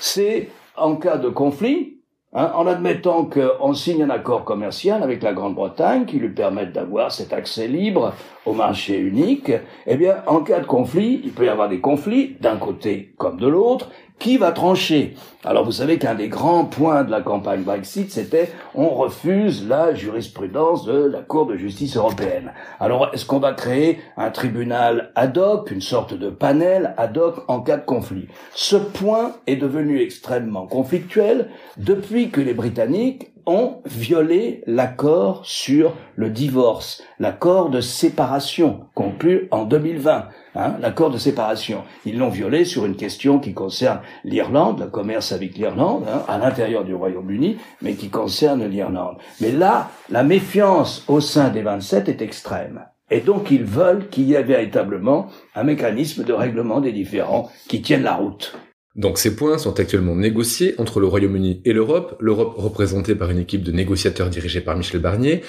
c'est 0.00 0.48
en 0.76 0.96
cas 0.96 1.16
de 1.16 1.28
conflit, 1.28 1.98
hein, 2.32 2.52
en 2.54 2.66
admettant 2.66 3.24
qu'on 3.24 3.74
signe 3.74 4.02
un 4.02 4.10
accord 4.10 4.44
commercial 4.44 5.02
avec 5.02 5.22
la 5.22 5.32
Grande-Bretagne 5.32 6.04
qui 6.04 6.18
lui 6.18 6.30
permette 6.30 6.72
d'avoir 6.72 7.12
cet 7.12 7.32
accès 7.32 7.68
libre 7.68 8.12
au 8.44 8.52
marché 8.52 8.98
unique, 8.98 9.52
eh 9.86 9.96
bien, 9.96 10.16
en 10.26 10.40
cas 10.40 10.60
de 10.60 10.66
conflit, 10.66 11.20
il 11.24 11.32
peut 11.32 11.46
y 11.46 11.48
avoir 11.48 11.68
des 11.68 11.80
conflits 11.80 12.36
d'un 12.40 12.56
côté 12.56 13.14
comme 13.18 13.38
de 13.38 13.48
l'autre, 13.48 13.90
qui 14.24 14.38
va 14.38 14.52
trancher? 14.52 15.16
Alors 15.44 15.66
vous 15.66 15.72
savez 15.72 15.98
qu'un 15.98 16.14
des 16.14 16.30
grands 16.30 16.64
points 16.64 17.04
de 17.04 17.10
la 17.10 17.20
campagne 17.20 17.62
Brexit, 17.62 18.10
c'était 18.10 18.50
on 18.74 18.88
refuse 18.88 19.68
la 19.68 19.94
jurisprudence 19.94 20.86
de 20.86 20.94
la 20.94 21.20
Cour 21.20 21.44
de 21.44 21.58
justice 21.58 21.98
européenne. 21.98 22.52
Alors 22.80 23.10
est-ce 23.12 23.26
qu'on 23.26 23.38
va 23.38 23.52
créer 23.52 24.00
un 24.16 24.30
tribunal 24.30 25.12
ad 25.14 25.36
hoc, 25.36 25.70
une 25.70 25.82
sorte 25.82 26.14
de 26.14 26.30
panel 26.30 26.94
ad 26.96 27.18
hoc 27.18 27.44
en 27.48 27.60
cas 27.60 27.76
de 27.76 27.84
conflit? 27.84 28.28
Ce 28.54 28.76
point 28.76 29.32
est 29.46 29.56
devenu 29.56 30.00
extrêmement 30.00 30.66
conflictuel 30.66 31.50
depuis 31.76 32.30
que 32.30 32.40
les 32.40 32.54
Britanniques 32.54 33.33
ont 33.46 33.80
violé 33.84 34.62
l'accord 34.66 35.44
sur 35.44 35.94
le 36.16 36.30
divorce, 36.30 37.02
l'accord 37.18 37.70
de 37.70 37.80
séparation 37.80 38.86
conclu 38.94 39.48
en 39.50 39.64
2020, 39.64 40.28
hein, 40.54 40.76
l'accord 40.80 41.10
de 41.10 41.18
séparation. 41.18 41.82
Ils 42.04 42.18
l'ont 42.18 42.30
violé 42.30 42.64
sur 42.64 42.84
une 42.84 42.96
question 42.96 43.38
qui 43.38 43.54
concerne 43.54 44.00
l'Irlande, 44.24 44.80
le 44.80 44.86
commerce 44.86 45.32
avec 45.32 45.56
l'Irlande, 45.56 46.04
hein, 46.08 46.22
à 46.28 46.38
l'intérieur 46.38 46.84
du 46.84 46.94
Royaume-Uni, 46.94 47.58
mais 47.82 47.94
qui 47.94 48.08
concerne 48.08 48.66
l'Irlande. 48.66 49.16
Mais 49.40 49.52
là, 49.52 49.90
la 50.10 50.22
méfiance 50.22 51.04
au 51.08 51.20
sein 51.20 51.50
des 51.50 51.62
27 51.62 52.08
est 52.08 52.22
extrême. 52.22 52.84
Et 53.10 53.20
donc 53.20 53.50
ils 53.50 53.64
veulent 53.64 54.08
qu'il 54.08 54.24
y 54.24 54.34
ait 54.34 54.42
véritablement 54.42 55.28
un 55.54 55.62
mécanisme 55.62 56.24
de 56.24 56.32
règlement 56.32 56.80
des 56.80 56.92
différends 56.92 57.50
qui 57.68 57.82
tienne 57.82 58.02
la 58.02 58.14
route. 58.14 58.58
Donc 58.94 59.18
ces 59.18 59.34
points 59.34 59.58
sont 59.58 59.80
actuellement 59.80 60.14
négociés 60.14 60.74
entre 60.78 61.00
le 61.00 61.06
Royaume-Uni 61.06 61.62
et 61.64 61.72
l'Europe, 61.72 62.16
l'Europe 62.20 62.54
représentée 62.56 63.16
par 63.16 63.30
une 63.30 63.40
équipe 63.40 63.64
de 63.64 63.72
négociateurs 63.72 64.30
dirigée 64.30 64.60
par 64.60 64.76
Michel 64.76 65.00
Barnier. 65.00 65.42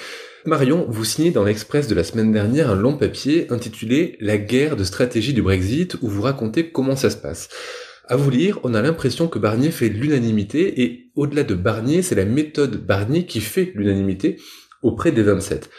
Marion, 0.44 0.84
vous 0.88 1.04
signez 1.04 1.30
dans 1.30 1.44
l'Express 1.44 1.86
de 1.86 1.94
la 1.94 2.02
semaine 2.02 2.32
dernière 2.32 2.70
un 2.70 2.74
long 2.74 2.96
papier 2.96 3.46
intitulé 3.52 4.16
La 4.20 4.36
guerre 4.36 4.76
de 4.76 4.82
stratégie 4.82 5.32
du 5.32 5.42
Brexit 5.42 5.94
où 6.02 6.08
vous 6.08 6.22
racontez 6.22 6.70
comment 6.70 6.96
ça 6.96 7.08
se 7.08 7.16
passe. 7.16 7.48
À 8.08 8.16
vous 8.16 8.30
lire, 8.30 8.58
on 8.64 8.74
a 8.74 8.82
l'impression 8.82 9.28
que 9.28 9.38
Barnier 9.38 9.70
fait 9.70 9.88
l'unanimité 9.88 10.82
et 10.82 11.10
au-delà 11.14 11.44
de 11.44 11.54
Barnier, 11.54 12.02
c'est 12.02 12.14
la 12.16 12.24
méthode 12.24 12.84
Barnier 12.84 13.26
qui 13.26 13.40
fait 13.40 13.72
l'unanimité 13.74 14.38
auprès 14.82 15.12
des 15.12 15.22
27. 15.22 15.70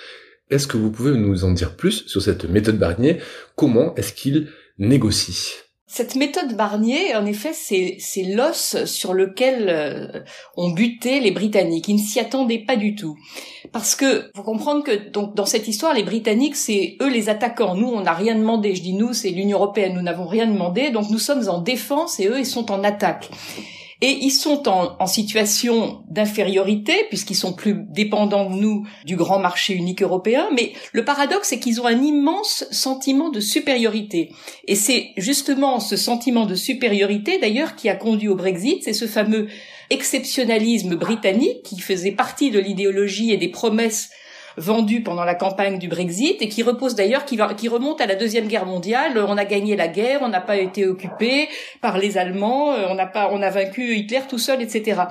Est-ce 0.50 0.68
que 0.68 0.78
vous 0.78 0.92
pouvez 0.92 1.12
nous 1.12 1.44
en 1.44 1.52
dire 1.52 1.76
plus 1.76 2.06
sur 2.08 2.22
cette 2.22 2.50
méthode 2.50 2.80
Barnier? 2.80 3.18
Comment 3.56 3.94
est-ce 3.96 4.14
qu'il 4.14 4.48
négocie? 4.78 5.67
Cette 5.90 6.16
méthode 6.16 6.58
Barnier, 6.58 7.16
en 7.16 7.26
effet, 7.26 7.54
c'est 7.54 8.24
l'os 8.24 8.84
sur 8.84 9.14
lequel 9.14 9.68
euh, 9.70 10.20
ont 10.58 10.72
buté 10.72 11.22
les 11.22 11.32
Britanniques. 11.32 11.88
Ils 11.88 11.96
ne 11.96 12.02
s'y 12.02 12.20
attendaient 12.20 12.66
pas 12.68 12.76
du 12.76 12.94
tout. 12.94 13.18
Parce 13.72 13.96
que, 13.96 14.30
faut 14.36 14.44
comprendre 14.44 14.84
que 14.84 15.10
donc 15.10 15.34
dans 15.34 15.46
cette 15.46 15.70
histoire, 15.70 15.94
les 15.94 16.04
Britanniques, 16.04 16.58
c'est 16.58 16.98
eux 17.02 17.10
les 17.10 17.30
attaquants. 17.30 17.76
Nous, 17.76 17.88
on 17.88 18.02
n'a 18.02 18.14
rien 18.14 18.36
demandé. 18.36 18.76
Je 18.76 18.82
dis 18.82 18.94
nous, 18.94 19.14
c'est 19.14 19.30
l'Union 19.30 19.60
européenne. 19.60 19.94
Nous 19.94 20.02
n'avons 20.02 20.28
rien 20.28 20.46
demandé. 20.46 20.90
Donc 20.90 21.10
nous 21.10 21.20
sommes 21.20 21.48
en 21.48 21.62
défense 21.62 22.20
et 22.20 22.28
eux, 22.28 22.40
ils 22.40 22.46
sont 22.46 22.70
en 22.70 22.84
attaque. 22.84 23.30
Et 24.02 24.12
ils 24.22 24.32
sont 24.32 24.70
en, 24.70 25.08
situation 25.08 26.04
d'infériorité 26.10 27.06
puisqu'ils 27.10 27.36
sont 27.36 27.54
plus 27.54 27.86
dépendants 27.90 28.48
que 28.48 28.54
nous 28.54 28.86
du 29.06 29.16
grand 29.16 29.40
marché 29.40 29.74
unique 29.74 30.04
européen. 30.04 30.48
Mais 30.54 30.74
le 30.92 31.04
paradoxe, 31.04 31.50
c'est 31.50 31.60
qu'ils 31.60 31.82
ont 31.82 31.88
un 31.88 32.04
immense 32.04 32.66
sentiment 32.72 33.30
de 33.30 33.40
supériorité. 33.40 34.32
Et 34.68 34.76
c'est 34.76 35.14
justement 35.18 35.80
ce 35.80 35.96
sentiment 35.96 36.46
de 36.46 36.56
supériorité, 36.56 37.40
d'ailleurs, 37.40 37.76
qui 37.76 37.90
a 37.90 37.96
conduit 37.96 38.28
au 38.28 38.36
Brexit. 38.36 38.84
C'est 38.84 38.94
ce 38.94 39.08
fameux 39.08 39.48
exceptionnalisme 39.90 40.96
britannique 40.96 41.64
qui 41.64 41.80
faisait 41.80 42.12
partie 42.12 42.52
de 42.52 42.60
l'idéologie 42.60 43.32
et 43.32 43.38
des 43.38 43.50
promesses 43.50 44.10
vendu 44.58 45.02
pendant 45.02 45.24
la 45.24 45.36
campagne 45.36 45.78
du 45.78 45.88
Brexit 45.88 46.42
et 46.42 46.50
qui 46.50 46.64
repose 46.64 46.96
d'ailleurs, 46.96 47.26
qui, 47.26 47.38
remonte 47.68 48.02
à 48.02 48.06
la 48.06 48.16
deuxième 48.16 48.48
guerre 48.48 48.66
mondiale. 48.66 49.24
On 49.28 49.38
a 49.38 49.46
gagné 49.46 49.76
la 49.76 49.88
guerre, 49.88 50.22
on 50.24 50.30
n'a 50.30 50.42
pas 50.42 50.58
été 50.58 50.88
occupé 50.88 51.48
par 51.82 51.98
les 51.98 52.18
Allemands, 52.18 52.74
euh, 52.74 52.88
on 52.90 52.96
n'a 52.96 53.06
pas, 53.06 53.30
on 53.32 53.42
a 53.42 53.50
vaincu 53.50 53.96
Hitler 53.96 54.22
tout 54.28 54.40
seul, 54.40 54.62
etc. 54.62 55.02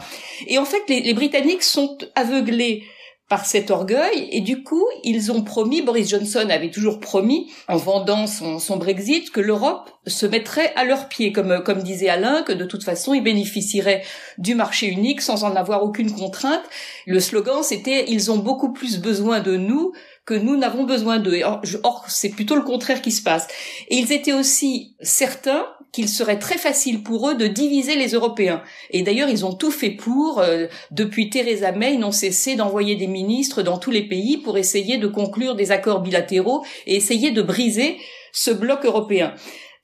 Et 0.48 0.58
en 0.58 0.64
fait, 0.64 0.82
les, 0.88 1.00
les 1.00 1.14
Britanniques 1.14 1.62
sont 1.62 1.96
aveuglés 2.14 2.84
par 3.28 3.44
cet 3.44 3.70
orgueil 3.70 4.28
et 4.30 4.40
du 4.40 4.62
coup 4.62 4.84
ils 5.02 5.32
ont 5.32 5.42
promis, 5.42 5.82
Boris 5.82 6.08
Johnson 6.08 6.46
avait 6.48 6.70
toujours 6.70 7.00
promis 7.00 7.50
en 7.68 7.76
vendant 7.76 8.26
son, 8.26 8.76
Brexit 8.76 9.30
que 9.30 9.40
l'Europe 9.40 9.90
se 10.06 10.26
mettrait 10.26 10.72
à 10.76 10.84
leurs 10.84 11.08
pieds, 11.08 11.32
comme, 11.32 11.62
comme 11.64 11.82
disait 11.82 12.08
Alain, 12.08 12.42
que 12.42 12.52
de 12.52 12.64
toute 12.64 12.84
façon 12.84 13.14
ils 13.14 13.22
bénéficieraient 13.22 14.04
du 14.38 14.54
marché 14.54 14.86
unique 14.86 15.20
sans 15.20 15.44
en 15.44 15.56
avoir 15.56 15.82
aucune 15.82 16.12
contrainte. 16.12 16.62
Le 17.06 17.18
slogan 17.18 17.62
c'était 17.62 18.04
ils 18.08 18.30
ont 18.30 18.38
beaucoup 18.38 18.72
plus 18.72 18.98
besoin 18.98 19.40
de 19.40 19.56
nous 19.56 19.92
que 20.26 20.34
nous 20.34 20.56
n'avons 20.56 20.84
besoin 20.84 21.18
d'eux. 21.18 21.40
Or, 21.84 22.04
c'est 22.08 22.30
plutôt 22.30 22.56
le 22.56 22.62
contraire 22.62 23.00
qui 23.00 23.12
se 23.12 23.22
passe. 23.22 23.46
Et 23.88 23.96
ils 23.96 24.12
étaient 24.12 24.32
aussi 24.32 24.96
certains 25.00 25.64
qu'il 25.92 26.08
serait 26.08 26.38
très 26.38 26.58
facile 26.58 27.02
pour 27.02 27.30
eux 27.30 27.36
de 27.36 27.46
diviser 27.46 27.94
les 27.94 28.08
Européens. 28.08 28.62
Et 28.90 29.02
d'ailleurs, 29.02 29.30
ils 29.30 29.46
ont 29.46 29.54
tout 29.54 29.70
fait 29.70 29.90
pour. 29.90 30.40
Euh, 30.40 30.66
depuis 30.90 31.30
Theresa 31.30 31.72
May, 31.72 31.94
ils 31.94 32.00
n'ont 32.00 32.12
cessé 32.12 32.56
d'envoyer 32.56 32.96
des 32.96 33.06
ministres 33.06 33.62
dans 33.62 33.78
tous 33.78 33.92
les 33.92 34.06
pays 34.06 34.36
pour 34.36 34.58
essayer 34.58 34.98
de 34.98 35.06
conclure 35.06 35.54
des 35.54 35.70
accords 35.70 36.00
bilatéraux 36.00 36.64
et 36.86 36.96
essayer 36.96 37.30
de 37.30 37.40
briser 37.40 37.96
ce 38.32 38.50
bloc 38.50 38.84
européen. 38.84 39.32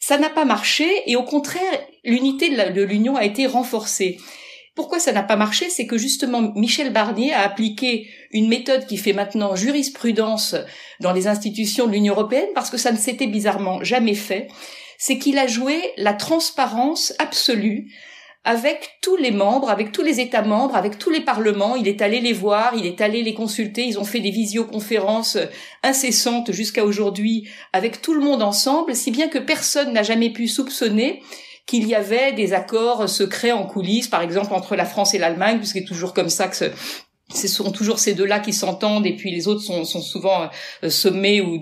Ça 0.00 0.18
n'a 0.18 0.28
pas 0.28 0.44
marché 0.44 0.86
et 1.06 1.14
au 1.14 1.22
contraire, 1.22 1.80
l'unité 2.04 2.50
de 2.50 2.82
l'Union 2.82 3.14
a 3.16 3.24
été 3.24 3.46
renforcée. 3.46 4.18
Pourquoi 4.74 4.98
ça 4.98 5.12
n'a 5.12 5.22
pas 5.22 5.36
marché 5.36 5.68
C'est 5.68 5.86
que 5.86 5.98
justement 5.98 6.52
Michel 6.54 6.92
Barnier 6.92 7.32
a 7.32 7.42
appliqué 7.42 8.08
une 8.30 8.48
méthode 8.48 8.86
qui 8.86 8.96
fait 8.96 9.12
maintenant 9.12 9.54
jurisprudence 9.54 10.56
dans 11.00 11.12
les 11.12 11.28
institutions 11.28 11.86
de 11.86 11.92
l'Union 11.92 12.14
européenne 12.14 12.48
parce 12.54 12.70
que 12.70 12.78
ça 12.78 12.92
ne 12.92 12.96
s'était 12.96 13.26
bizarrement 13.26 13.84
jamais 13.84 14.14
fait 14.14 14.48
c'est 15.02 15.18
qu'il 15.18 15.36
a 15.36 15.48
joué 15.48 15.82
la 15.96 16.12
transparence 16.14 17.12
absolue 17.18 17.88
avec 18.44 18.98
tous 19.02 19.16
les 19.16 19.32
membres, 19.32 19.68
avec 19.68 19.90
tous 19.90 20.02
les 20.02 20.20
États 20.20 20.42
membres, 20.42 20.76
avec 20.76 20.96
tous 20.96 21.10
les 21.10 21.22
parlements. 21.22 21.74
Il 21.74 21.88
est 21.88 22.02
allé 22.02 22.20
les 22.20 22.32
voir, 22.32 22.74
il 22.76 22.86
est 22.86 23.00
allé 23.00 23.24
les 23.24 23.34
consulter. 23.34 23.84
Ils 23.84 23.98
ont 23.98 24.04
fait 24.04 24.20
des 24.20 24.30
visioconférences 24.30 25.38
incessantes 25.82 26.52
jusqu'à 26.52 26.84
aujourd'hui 26.84 27.48
avec 27.72 28.00
tout 28.00 28.14
le 28.14 28.20
monde 28.20 28.42
ensemble, 28.42 28.94
si 28.94 29.10
bien 29.10 29.26
que 29.26 29.40
personne 29.40 29.92
n'a 29.92 30.04
jamais 30.04 30.30
pu 30.30 30.46
soupçonner 30.46 31.20
qu'il 31.66 31.86
y 31.86 31.94
avait 31.94 32.32
des 32.32 32.52
accords 32.52 33.08
secrets 33.08 33.52
en 33.52 33.66
coulisses, 33.66 34.08
par 34.08 34.22
exemple 34.22 34.52
entre 34.52 34.76
la 34.76 34.84
France 34.84 35.14
et 35.14 35.18
l'Allemagne, 35.18 35.58
puisque 35.58 35.78
c'est 35.78 35.84
toujours 35.84 36.12
comme 36.12 36.28
ça 36.28 36.48
que 36.48 36.56
ce 37.34 37.48
sont 37.48 37.70
toujours 37.72 37.98
ces 37.98 38.14
deux-là 38.14 38.40
qui 38.40 38.52
s'entendent 38.52 39.06
et 39.06 39.16
puis 39.16 39.30
les 39.30 39.48
autres 39.48 39.62
sont, 39.62 39.84
souvent 39.84 40.48
euh, 40.84 40.90
sommés 40.90 41.40
ou, 41.40 41.58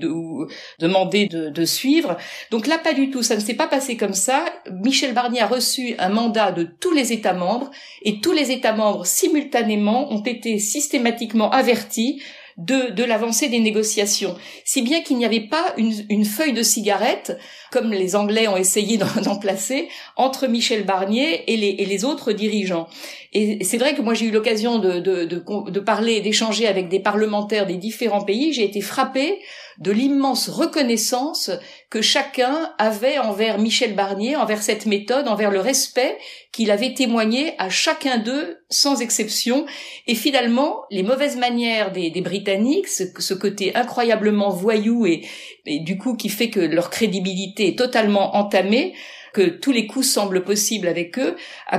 demandés 0.78 1.26
de, 1.26 1.64
suivre. 1.64 2.16
Donc 2.50 2.66
là, 2.66 2.78
pas 2.78 2.92
du 2.92 3.11
tout, 3.11 3.23
ça 3.23 3.37
ne 3.37 3.40
s'est 3.40 3.54
pas 3.54 3.66
passé 3.66 3.97
comme 3.97 4.14
ça. 4.14 4.45
Michel 4.71 5.14
Barnier 5.14 5.40
a 5.40 5.47
reçu 5.47 5.95
un 5.99 6.09
mandat 6.09 6.52
de 6.52 6.64
tous 6.64 6.92
les 6.92 7.12
États 7.12 7.35
membres 7.35 7.71
et 8.02 8.21
tous 8.21 8.33
les 8.33 8.50
États 8.50 8.73
membres 8.73 9.07
simultanément 9.07 10.11
ont 10.12 10.23
été 10.23 10.59
systématiquement 10.59 11.50
avertis 11.50 12.21
de, 12.57 13.04
l'avancée 13.04 13.49
des 13.49 13.61
négociations, 13.61 14.37
si 14.64 14.83
bien 14.83 15.02
qu'il 15.02 15.16
n'y 15.16 15.25
avait 15.25 15.49
pas 15.49 15.75
une, 15.76 16.25
feuille 16.25 16.52
de 16.52 16.62
cigarette, 16.62 17.38
comme 17.71 17.90
les 17.92 18.16
Anglais 18.16 18.49
ont 18.49 18.57
essayé 18.57 18.99
d'en 18.99 19.37
placer, 19.40 19.88
entre 20.16 20.47
Michel 20.47 20.85
Barnier 20.85 21.45
et 21.50 21.83
et 21.83 21.87
les 21.87 22.04
autres 22.04 22.33
dirigeants. 22.33 22.88
Et 23.32 23.62
c'est 23.62 23.78
vrai 23.78 23.94
que 23.94 24.02
moi 24.02 24.14
j'ai 24.14 24.26
eu 24.26 24.32
l'occasion 24.32 24.80
de, 24.80 24.99
de, 24.99 25.25
de, 25.25 25.80
parler, 25.80 26.20
d'échanger 26.20 26.66
avec 26.66 26.88
des 26.88 26.99
parlementaires 26.99 27.64
des 27.64 27.76
différents 27.76 28.25
pays, 28.25 28.52
j'ai 28.52 28.64
été 28.64 28.80
frappée 28.80 29.38
de 29.78 29.92
l'immense 29.92 30.49
reconnaissance 30.49 31.50
que 31.88 32.02
chacun 32.02 32.72
avait 32.76 33.18
envers 33.18 33.58
Michel 33.58 33.94
Barnier, 33.94 34.34
envers 34.34 34.62
cette 34.62 34.84
méthode, 34.84 35.28
envers 35.28 35.50
le 35.50 35.60
respect 35.60 36.18
qu'il 36.52 36.70
avait 36.70 36.92
témoigné 36.92 37.54
à 37.58 37.70
chacun 37.70 38.18
d'eux 38.18 38.58
sans 38.68 39.00
exception. 39.00 39.64
Et 40.06 40.14
finalement, 40.14 40.82
les 40.90 41.02
mauvaises 41.02 41.37
manières 41.37 41.92
des, 41.92 42.10
Britanniques, 42.20 42.88
ce, 42.88 43.34
côté 43.34 43.75
incroyablement 43.75 44.50
voyou 44.50 45.06
et, 45.06 45.22
du 45.66 45.96
coup 45.96 46.14
qui 46.14 46.28
fait 46.28 46.50
que 46.50 46.60
leur 46.60 46.90
crédibilité 46.90 47.68
est 47.68 47.78
totalement 47.78 48.37
entamée, 48.37 48.94
que 49.32 49.42
tous 49.42 49.72
les 49.72 49.87
coups 49.87 50.08
semblent 50.08 50.44
possibles 50.44 50.88
avec 50.88 51.18
eux, 51.18 51.37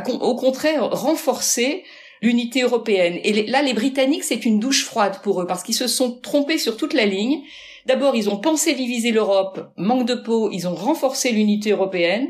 au 0.08 0.36
contraire 0.36 0.89
renforcé 0.89 1.84
l'unité 2.22 2.62
européenne. 2.62 3.20
Et 3.24 3.48
là, 3.48 3.62
les 3.62 3.74
Britanniques, 3.74 4.24
c'est 4.24 4.46
une 4.46 4.60
douche 4.60 4.86
froide 4.86 5.20
pour 5.24 5.41
eux, 5.41 5.48
parce 5.48 5.63
qu'ils 5.63 5.75
se 5.75 5.88
sont 5.88 6.20
trompés 6.20 6.58
sur 6.58 6.77
toute 6.77 6.93
la 6.93 7.05
ligne. 7.05 7.41
D'abord, 7.88 8.15
ils 8.15 8.29
ont 8.29 8.38
pensé 8.38 8.74
diviser 8.74 9.12
l'Europe, 9.12 9.72
manque 9.75 10.08
de 10.08 10.13
peau, 10.15 10.50
ils 10.51 10.67
ont 10.67 10.75
renforcé 10.75 11.31
l'unité 11.31 11.72
européenne. 11.72 12.29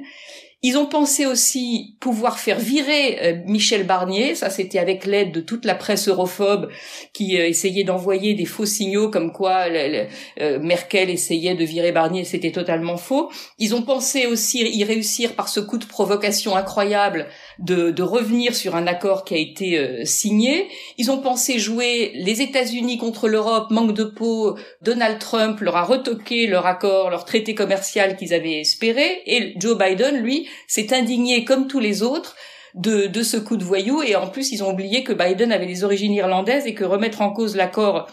Ils 0.63 0.77
ont 0.77 0.85
pensé 0.85 1.25
aussi 1.25 1.95
pouvoir 1.99 2.37
faire 2.37 2.59
virer 2.59 3.17
euh, 3.23 3.41
Michel 3.47 3.83
Barnier, 3.83 4.35
ça 4.35 4.51
c'était 4.51 4.77
avec 4.77 5.07
l'aide 5.07 5.31
de 5.31 5.41
toute 5.41 5.65
la 5.65 5.73
presse 5.73 6.07
europhobe 6.07 6.69
qui 7.13 7.39
euh, 7.39 7.47
essayait 7.47 7.83
d'envoyer 7.83 8.35
des 8.35 8.45
faux 8.45 8.67
signaux 8.67 9.09
comme 9.09 9.31
quoi 9.31 9.65
euh, 9.69 10.59
Merkel 10.59 11.09
essayait 11.09 11.55
de 11.55 11.63
virer 11.63 11.91
Barnier, 11.91 12.25
c'était 12.25 12.51
totalement 12.51 12.97
faux. 12.97 13.31
Ils 13.57 13.73
ont 13.73 13.81
pensé 13.81 14.27
aussi 14.27 14.59
y 14.59 14.83
réussir 14.83 15.33
par 15.33 15.49
ce 15.49 15.59
coup 15.59 15.79
de 15.79 15.85
provocation 15.85 16.55
incroyable 16.55 17.25
de, 17.57 17.89
de 17.89 18.03
revenir 18.03 18.53
sur 18.53 18.75
un 18.75 18.85
accord 18.85 19.25
qui 19.25 19.33
a 19.33 19.37
été 19.37 20.05
signé. 20.05 20.67
Ils 20.99 21.09
ont 21.09 21.19
pensé 21.19 21.57
jouer 21.57 22.11
les 22.13 22.41
États-Unis 22.41 22.99
contre 22.99 23.27
l'Europe, 23.27 23.71
manque 23.71 23.95
de 23.95 24.03
peau, 24.03 24.57
Donald 24.83 25.17
Trump 25.17 25.59
leur 25.61 25.75
a 25.77 25.83
retoqué 25.83 26.45
leur 26.45 26.67
accord, 26.67 27.09
leur 27.09 27.25
traité 27.25 27.55
commercial 27.55 28.15
qu'ils 28.15 28.33
avaient 28.35 28.59
espéré, 28.59 29.23
et 29.25 29.53
Joe 29.57 29.77
Biden, 29.77 30.17
lui, 30.17 30.47
s'est 30.67 30.93
indigné 30.93 31.45
comme 31.45 31.67
tous 31.67 31.79
les 31.79 32.03
autres 32.03 32.35
de, 32.75 33.07
de 33.07 33.23
ce 33.23 33.37
coup 33.37 33.57
de 33.57 33.63
voyou 33.63 34.01
et 34.01 34.15
en 34.15 34.27
plus 34.27 34.51
ils 34.51 34.63
ont 34.63 34.71
oublié 34.71 35.03
que 35.03 35.13
Biden 35.13 35.51
avait 35.51 35.65
des 35.65 35.83
origines 35.83 36.13
irlandaises 36.13 36.65
et 36.65 36.73
que 36.73 36.83
remettre 36.83 37.21
en 37.21 37.31
cause 37.31 37.55
l'accord 37.55 38.07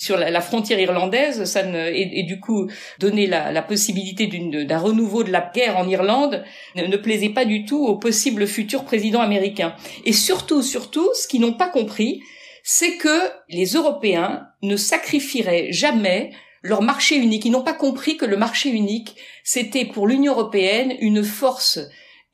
sur 0.00 0.16
la, 0.16 0.40
frontière 0.40 0.80
irlandaise, 0.80 1.44
ça 1.44 1.62
ne, 1.62 1.90
et, 1.92 2.22
du 2.22 2.40
coup 2.40 2.70
donner 2.98 3.26
la, 3.26 3.52
la 3.52 3.60
possibilité 3.60 4.26
d'un 4.26 4.78
renouveau 4.78 5.24
de 5.24 5.30
la 5.30 5.50
guerre 5.54 5.76
en 5.76 5.86
Irlande 5.86 6.42
ne, 6.74 6.86
ne, 6.86 6.96
plaisait 6.96 7.28
pas 7.28 7.44
du 7.44 7.66
tout 7.66 7.84
au 7.84 7.96
possible 7.96 8.46
futur 8.46 8.84
président 8.84 9.20
américain. 9.20 9.74
Et 10.06 10.14
surtout, 10.14 10.62
surtout, 10.62 11.06
ce 11.12 11.28
qu'ils 11.28 11.42
n'ont 11.42 11.52
pas 11.52 11.68
compris, 11.68 12.22
c'est 12.62 12.96
que 12.96 13.30
les 13.50 13.74
Européens 13.74 14.46
ne 14.62 14.76
sacrifieraient 14.76 15.70
jamais 15.70 16.30
leur 16.62 16.82
marché 16.82 17.16
unique. 17.16 17.44
Ils 17.44 17.50
n'ont 17.50 17.62
pas 17.62 17.72
compris 17.72 18.16
que 18.16 18.26
le 18.26 18.36
marché 18.36 18.70
unique, 18.70 19.16
c'était 19.44 19.84
pour 19.84 20.06
l'Union 20.06 20.32
européenne 20.32 20.94
une 21.00 21.22
force 21.24 21.78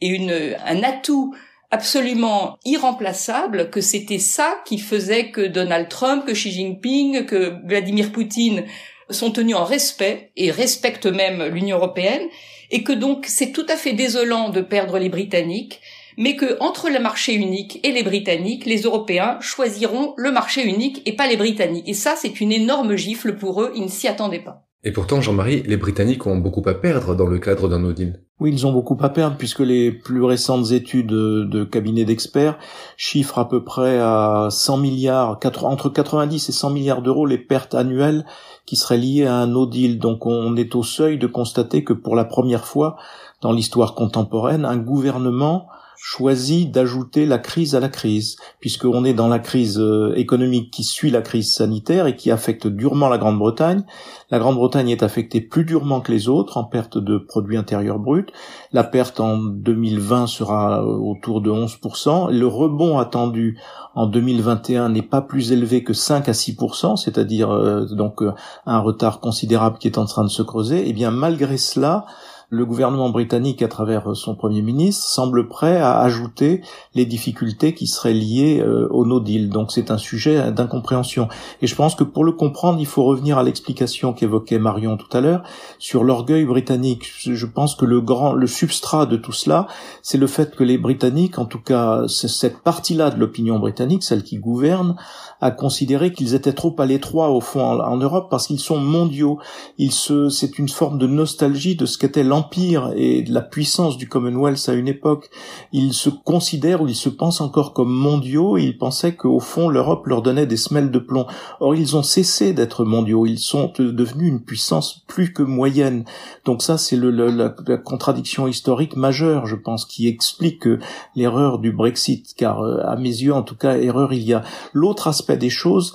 et 0.01 0.09
une, 0.09 0.57
un 0.65 0.83
atout 0.83 1.35
absolument 1.71 2.59
irremplaçable, 2.65 3.71
que 3.71 3.81
c'était 3.81 4.19
ça 4.19 4.63
qui 4.65 4.79
faisait 4.79 5.31
que 5.31 5.41
Donald 5.41 5.89
Trump, 5.89 6.25
que 6.25 6.33
Xi 6.33 6.51
Jinping, 6.53 7.27
que 7.27 7.55
Vladimir 7.67 8.13
Poutine 8.13 8.65
sont 9.11 9.31
tenus 9.31 9.57
en 9.57 9.65
respect 9.65 10.31
et 10.37 10.51
respectent 10.51 11.07
même 11.07 11.45
l'Union 11.47 11.77
européenne, 11.77 12.29
et 12.71 12.83
que 12.83 12.93
donc 12.93 13.27
c'est 13.29 13.53
tout 13.53 13.67
à 13.69 13.77
fait 13.77 13.93
désolant 13.93 14.51
de 14.51 14.61
perdre 14.61 14.99
les 14.99 15.09
Britanniques, 15.09 15.81
mais 16.17 16.37
que 16.37 16.57
entre 16.61 16.89
le 16.89 17.01
marché 17.01 17.35
unique 17.35 17.81
et 17.85 17.93
les 17.93 18.03
Britanniques, 18.03 18.67
les 18.67 18.83
Européens 18.83 19.39
choisiront 19.41 20.15
le 20.17 20.33
marché 20.33 20.65
unique 20.65 21.03
et 21.07 21.15
pas 21.15 21.27
les 21.27 21.37
Britanniques. 21.37 21.89
Et 21.89 21.95
ça, 21.95 22.15
c'est 22.17 22.41
une 22.41 22.53
énorme 22.53 22.97
gifle 22.97 23.37
pour 23.37 23.63
eux, 23.63 23.73
ils 23.75 23.83
ne 23.83 23.89
s'y 23.89 24.09
attendaient 24.09 24.39
pas. 24.39 24.67
Et 24.85 24.93
pourtant, 24.93 25.21
Jean-Marie, 25.21 25.65
les 25.67 25.77
Britanniques 25.77 26.27
ont 26.27 26.37
beaucoup 26.37 26.63
à 26.69 26.75
perdre 26.75 27.17
dans 27.17 27.27
le 27.27 27.41
cadre 27.41 27.69
d'un 27.69 27.81
no 27.81 27.93
deal. 27.93 28.21
Oui, 28.39 28.53
ils 28.53 28.67
ont 28.69 28.73
beaucoup 28.73 28.97
à 29.01 29.09
perdre 29.09 29.37
puisque 29.37 29.59
les 29.59 29.91
plus 29.91 30.23
récentes 30.23 30.71
études 30.71 31.09
de 31.09 31.65
cabinets 31.65 32.05
d'experts 32.05 32.57
chiffrent 32.97 33.39
à 33.39 33.49
peu 33.49 33.65
près 33.65 33.99
à 33.99 34.47
100 34.49 34.77
milliards, 34.77 35.41
entre 35.63 35.89
90 35.89 36.49
et 36.49 36.53
100 36.53 36.71
milliards 36.71 37.03
d'euros 37.03 37.27
les 37.27 37.39
pertes 37.39 37.75
annuelles 37.75 38.27
qui 38.65 38.77
seraient 38.77 38.99
liées 38.99 39.27
à 39.27 39.35
un 39.35 39.49
no 39.49 39.67
deal. 39.67 39.99
Donc 39.99 40.25
on 40.25 40.55
est 40.55 40.77
au 40.77 40.85
seuil 40.85 41.19
de 41.19 41.27
constater 41.27 41.83
que 41.83 41.95
pour 41.95 42.15
la 42.15 42.25
première 42.25 42.67
fois 42.67 42.97
dans 43.41 43.53
l'histoire 43.53 43.95
contemporaine, 43.95 44.65
un 44.65 44.77
gouvernement 44.77 45.67
choisi 45.97 46.67
d'ajouter 46.67 47.27
la 47.27 47.39
crise 47.39 47.75
à 47.75 47.81
la 47.81 47.89
crise, 47.89 48.37
puisqu'on 48.61 49.05
est 49.05 49.15
dans 49.15 49.29
la 49.29 49.39
crise 49.39 49.79
euh, 49.79 50.13
économique 50.17 50.71
qui 50.71 50.85
suit 50.85 51.11
la 51.11 51.23
crise 51.23 51.55
sanitaire 51.55 52.07
et 52.07 52.17
qui 52.17 52.31
affecte 52.31 52.67
durement 52.67 53.09
la 53.09 53.19
Grande-Bretagne. 53.19 53.85
La 54.31 54.39
Grande-Bretagne 54.39 54.91
est 54.91 55.03
affectée 55.03 55.41
plus 55.41 55.65
durement 55.65 56.01
que 56.01 56.13
les 56.13 56.29
autres 56.29 56.57
en 56.57 56.65
perte 56.65 56.99
de 56.99 57.19
produits 57.19 57.57
intérieurs 57.57 57.99
bruts. 57.99 58.27
La 58.73 58.85
perte 58.85 59.21
en 59.21 59.39
2020 59.39 60.27
sera 60.27 60.83
euh, 60.83 60.87
autour 60.87 61.41
de 61.41 61.51
11%. 61.51 62.31
Le 62.31 62.47
rebond 62.47 62.99
attendu 62.99 63.59
en 63.95 64.07
2021 64.07 64.91
n'est 64.91 65.03
pas 65.03 65.23
plus 65.23 65.53
élevé 65.53 65.83
que 65.83 65.93
5 65.93 66.29
à 66.29 66.33
6%, 66.33 66.97
c'est-à-dire 66.97 67.51
euh, 67.51 67.87
donc 67.87 68.23
un 68.67 68.79
retard 68.79 69.21
considérable 69.21 69.79
qui 69.79 69.89
est 69.89 69.99
en 69.99 70.05
train 70.05 70.25
de 70.25 70.29
se 70.29 70.43
creuser. 70.43 70.87
Et 70.87 70.91
eh 70.91 70.93
bien 70.93 71.11
malgré 71.11 71.57
cela, 71.57 72.05
le 72.49 72.65
gouvernement 72.65 73.11
britannique, 73.11 73.63
à 73.63 73.69
travers 73.69 74.17
son 74.17 74.35
Premier 74.35 74.63
ministre, 74.63 75.05
semble 75.07 75.49
prêt 75.49 75.79
à 75.79 76.01
ajouter 76.01 76.63
les 76.95 77.07
difficultés 77.07 77.75
qui 77.75 77.87
seraient 77.87 78.15
liées 78.15 78.61
euh, 78.61 78.89
au 78.91 79.05
no 79.05 79.21
deal. 79.21 79.49
Donc 79.51 79.73
c'est 79.73 79.91
un 79.91 79.99
sujet 79.99 80.53
d'incompréhension. 80.53 81.29
Et 81.63 81.67
je 81.67 81.75
pense 81.75 81.95
que 81.95 82.05
pour 82.05 82.25
le 82.25 82.33
comprendre, 82.33 82.79
il 82.81 82.87
faut 82.87 83.05
revenir 83.05 83.39
à 83.39 83.43
l'explication 83.43 84.13
qu'évoquait 84.13 84.59
Marion 84.59 84.97
tout 84.97 85.15
à 85.17 85.21
l'heure 85.21 85.43
sur 85.79 86.05
l'orgueil 86.05 86.45
britannique. 86.45 87.05
Je 87.19 87.47
pense 87.47 87.75
que 87.75 87.85
le 87.85 88.01
grand, 88.01 88.33
le 88.33 88.47
substrat 88.47 89.07
de 89.07 89.17
tout 89.17 89.33
cela, 89.33 89.67
c'est 90.03 90.19
le 90.19 90.27
fait 90.27 90.55
que 90.55 90.65
les 90.65 90.79
Britanniques, 90.79 91.39
en 91.39 91.47
tout 91.47 91.61
cas 91.61 92.05
cette 92.07 92.63
partie-là 92.63 93.11
de 93.11 93.19
l'opinion 93.19 93.59
britannique, 93.59 94.03
celle 94.03 94.23
qui 94.23 94.39
gouverne, 94.39 94.97
a 95.41 95.51
considéré 95.51 96.13
qu'ils 96.13 96.35
étaient 96.35 96.53
trop 96.53 96.75
à 96.79 96.87
l'étroit 96.87 97.31
au 97.31 97.41
fond 97.41 97.81
en, 97.81 97.97
Europe 97.97 98.29
parce 98.31 98.47
qu'ils 98.47 98.61
sont 98.61 98.79
mondiaux. 98.79 99.39
Ils 99.79 99.93
se, 99.93 100.29
c'est 100.29 100.59
une 100.59 100.69
forme 100.69 100.99
de 100.99 101.07
nostalgie 101.07 101.77
de 101.77 101.87
ce 101.87 101.99
qu'était 101.99 102.23
l'empire 102.37 102.93
et 102.97 103.23
de 103.23 103.33
la 103.33 103.41
puissance 103.41 103.97
du 103.97 104.09
Commonwealth 104.09 104.69
à 104.69 104.75
une 104.75 104.89
époque. 104.89 105.31
Ils 105.73 105.95
se 105.95 106.11
considèrent 106.11 106.83
ou 106.83 106.89
ils 106.89 106.95
se 106.95 107.09
pensent 107.09 107.41
encore 107.41 107.73
comme 107.73 107.91
mondiaux 107.91 108.59
et 108.59 108.63
ils 108.63 108.77
pensaient 108.77 109.15
qu'au 109.15 109.41
fond 109.41 109.71
l'Europe 109.71 110.07
leur 110.07 110.21
donnait 110.21 110.47
des 110.47 110.59
semelles 110.59 110.91
de 110.91 110.99
plomb. 110.99 111.27
Or 111.61 111.75
ils 111.75 111.97
ont 111.97 112.03
cessé 112.03 112.53
d'être 112.53 112.85
mondiaux. 112.85 113.25
Ils 113.25 113.39
sont 113.39 113.73
devenus 113.79 114.29
une 114.29 114.43
puissance 114.43 115.03
plus 115.07 115.33
que 115.33 115.43
moyenne. 115.43 116.05
Donc 116.45 116.63
ça 116.63 116.77
c'est 116.77 116.97
la, 116.97 117.49
contradiction 117.79 118.47
historique 118.47 118.97
majeure, 118.97 119.47
je 119.47 119.57
pense, 119.57 119.87
qui 119.87 120.07
explique 120.07 120.69
l'erreur 121.15 121.59
du 121.59 121.73
Brexit. 121.73 122.35
Car 122.37 122.61
euh, 122.61 122.83
à 122.85 122.97
mes 122.97 123.05
yeux, 123.05 123.33
en 123.33 123.43
tout 123.43 123.57
cas, 123.57 123.79
erreur 123.79 124.13
il 124.13 124.23
y 124.23 124.35
a. 124.35 124.43
L'autre 124.75 125.09
aspect 125.09 125.39
des 125.39 125.51
choses, 125.51 125.95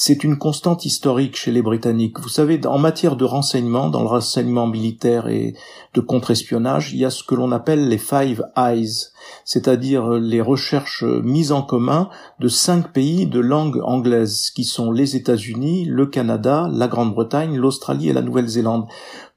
c'est 0.00 0.22
une 0.22 0.38
constante 0.38 0.84
historique 0.84 1.34
chez 1.34 1.50
les 1.50 1.60
Britanniques. 1.60 2.20
Vous 2.20 2.28
savez, 2.28 2.64
en 2.68 2.78
matière 2.78 3.16
de 3.16 3.24
renseignement, 3.24 3.90
dans 3.90 4.02
le 4.02 4.06
renseignement 4.06 4.68
militaire 4.68 5.26
et 5.26 5.56
de 5.92 6.00
contre-espionnage, 6.00 6.92
il 6.92 7.00
y 7.00 7.04
a 7.04 7.10
ce 7.10 7.24
que 7.24 7.34
l'on 7.34 7.50
appelle 7.50 7.88
les 7.88 7.98
Five 7.98 8.44
Eyes, 8.56 9.08
c'est-à-dire 9.44 10.08
les 10.10 10.40
recherches 10.40 11.02
mises 11.02 11.50
en 11.50 11.62
commun 11.62 12.10
de 12.38 12.46
cinq 12.46 12.92
pays 12.92 13.26
de 13.26 13.40
langue 13.40 13.80
anglaise, 13.82 14.52
qui 14.54 14.62
sont 14.62 14.92
les 14.92 15.16
États-Unis, 15.16 15.86
le 15.86 16.06
Canada, 16.06 16.70
la 16.72 16.86
Grande-Bretagne, 16.86 17.56
l'Australie 17.56 18.08
et 18.08 18.12
la 18.12 18.22
Nouvelle-Zélande. 18.22 18.86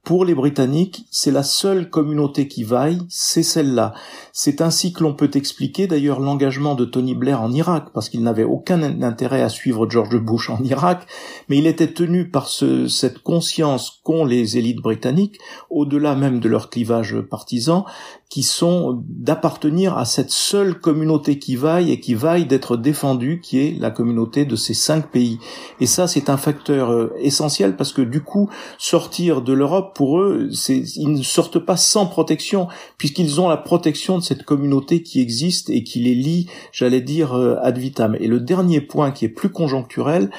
Pour 0.03 0.25
les 0.25 0.34
Britanniques, 0.34 1.05
c'est 1.12 1.29
la 1.29 1.43
seule 1.43 1.88
communauté 1.88 2.48
qui 2.48 2.63
vaille, 2.63 2.98
c'est 3.08 3.43
celle-là. 3.43 3.93
C'est 4.34 4.60
ainsi 4.62 4.93
que 4.93 5.03
l'on 5.03 5.13
peut 5.13 5.29
expliquer 5.36 5.86
d'ailleurs 5.86 6.20
l'engagement 6.20 6.74
de 6.74 6.86
Tony 6.86 7.13
Blair 7.13 7.39
en 7.39 7.51
Irak, 7.51 7.89
parce 7.93 8.10
qu'il 8.10 8.24
n'avait 8.24 8.43
aucun 8.43 8.81
intérêt 9.03 9.43
à 9.43 9.50
suivre 9.50 9.88
George 9.88 10.17
Bush 10.17 10.50
en 10.50 10.63
Irak, 10.63 11.05
mais 11.50 11.60
il 11.60 11.67
était 11.67 11.93
tenu 11.93 12.31
par 12.31 12.48
ce, 12.48 12.88
cette 12.88 13.20
conscience 13.20 14.01
qu'ont 14.03 14.25
les 14.25 14.58
élites 14.58 14.81
britanniques, 14.81 15.38
au-delà 15.70 16.15
même 16.15 16.39
de 16.39 16.50
leur 16.50 16.72
clivage 16.72 17.22
partisan, 17.22 17.86
qui 18.31 18.43
sont 18.43 19.03
d'appartenir 19.09 19.97
à 19.97 20.05
cette 20.05 20.31
seule 20.31 20.79
communauté 20.79 21.38
qui 21.38 21.57
vaille 21.57 21.91
et 21.91 22.00
qui 22.00 22.13
vaille 22.13 22.45
d'être 22.45 22.77
défendue, 22.77 23.41
qui 23.43 23.59
est 23.59 23.77
la 23.77 23.91
communauté 23.91 24.45
de 24.45 24.55
ces 24.55 24.73
cinq 24.73 25.11
pays. 25.11 25.38
Et 25.81 25.85
ça, 25.85 26.07
c'est 26.07 26.29
un 26.29 26.38
facteur 26.38 26.93
euh, 26.93 27.13
essentiel 27.19 27.75
parce 27.75 27.91
que 27.91 28.01
du 28.01 28.21
coup, 28.21 28.50
sortir 28.77 29.41
de 29.41 29.51
l'Europe, 29.51 29.93
pour 29.93 30.21
eux, 30.21 30.50
ils 30.95 31.11
ne 31.11 31.21
sortent 31.23 31.59
pas 31.59 31.75
sans 31.75 32.05
protection, 32.05 32.69
puisqu'ils 32.97 33.41
ont 33.41 33.50
la 33.50 33.57
protection 33.57 34.17
de 34.17 34.24
cette 34.24 34.44
communauté 34.44 35.03
qui 35.03 35.20
existe 35.20 35.70
et 35.70 35.83
qui 35.83 36.00
les 36.00 36.15
lie, 36.15 36.48
j'allais 36.72 37.01
dire, 37.01 37.33
euh, 37.33 37.57
ad 37.61 37.77
vitam. 37.77 38.15
Et 38.17 38.27
le 38.27 38.39
dernier 38.39 38.79
point 38.79 39.11
qui 39.11 39.25
est 39.25 39.29
plus 39.29 39.50
conjoncturel, 39.50 40.31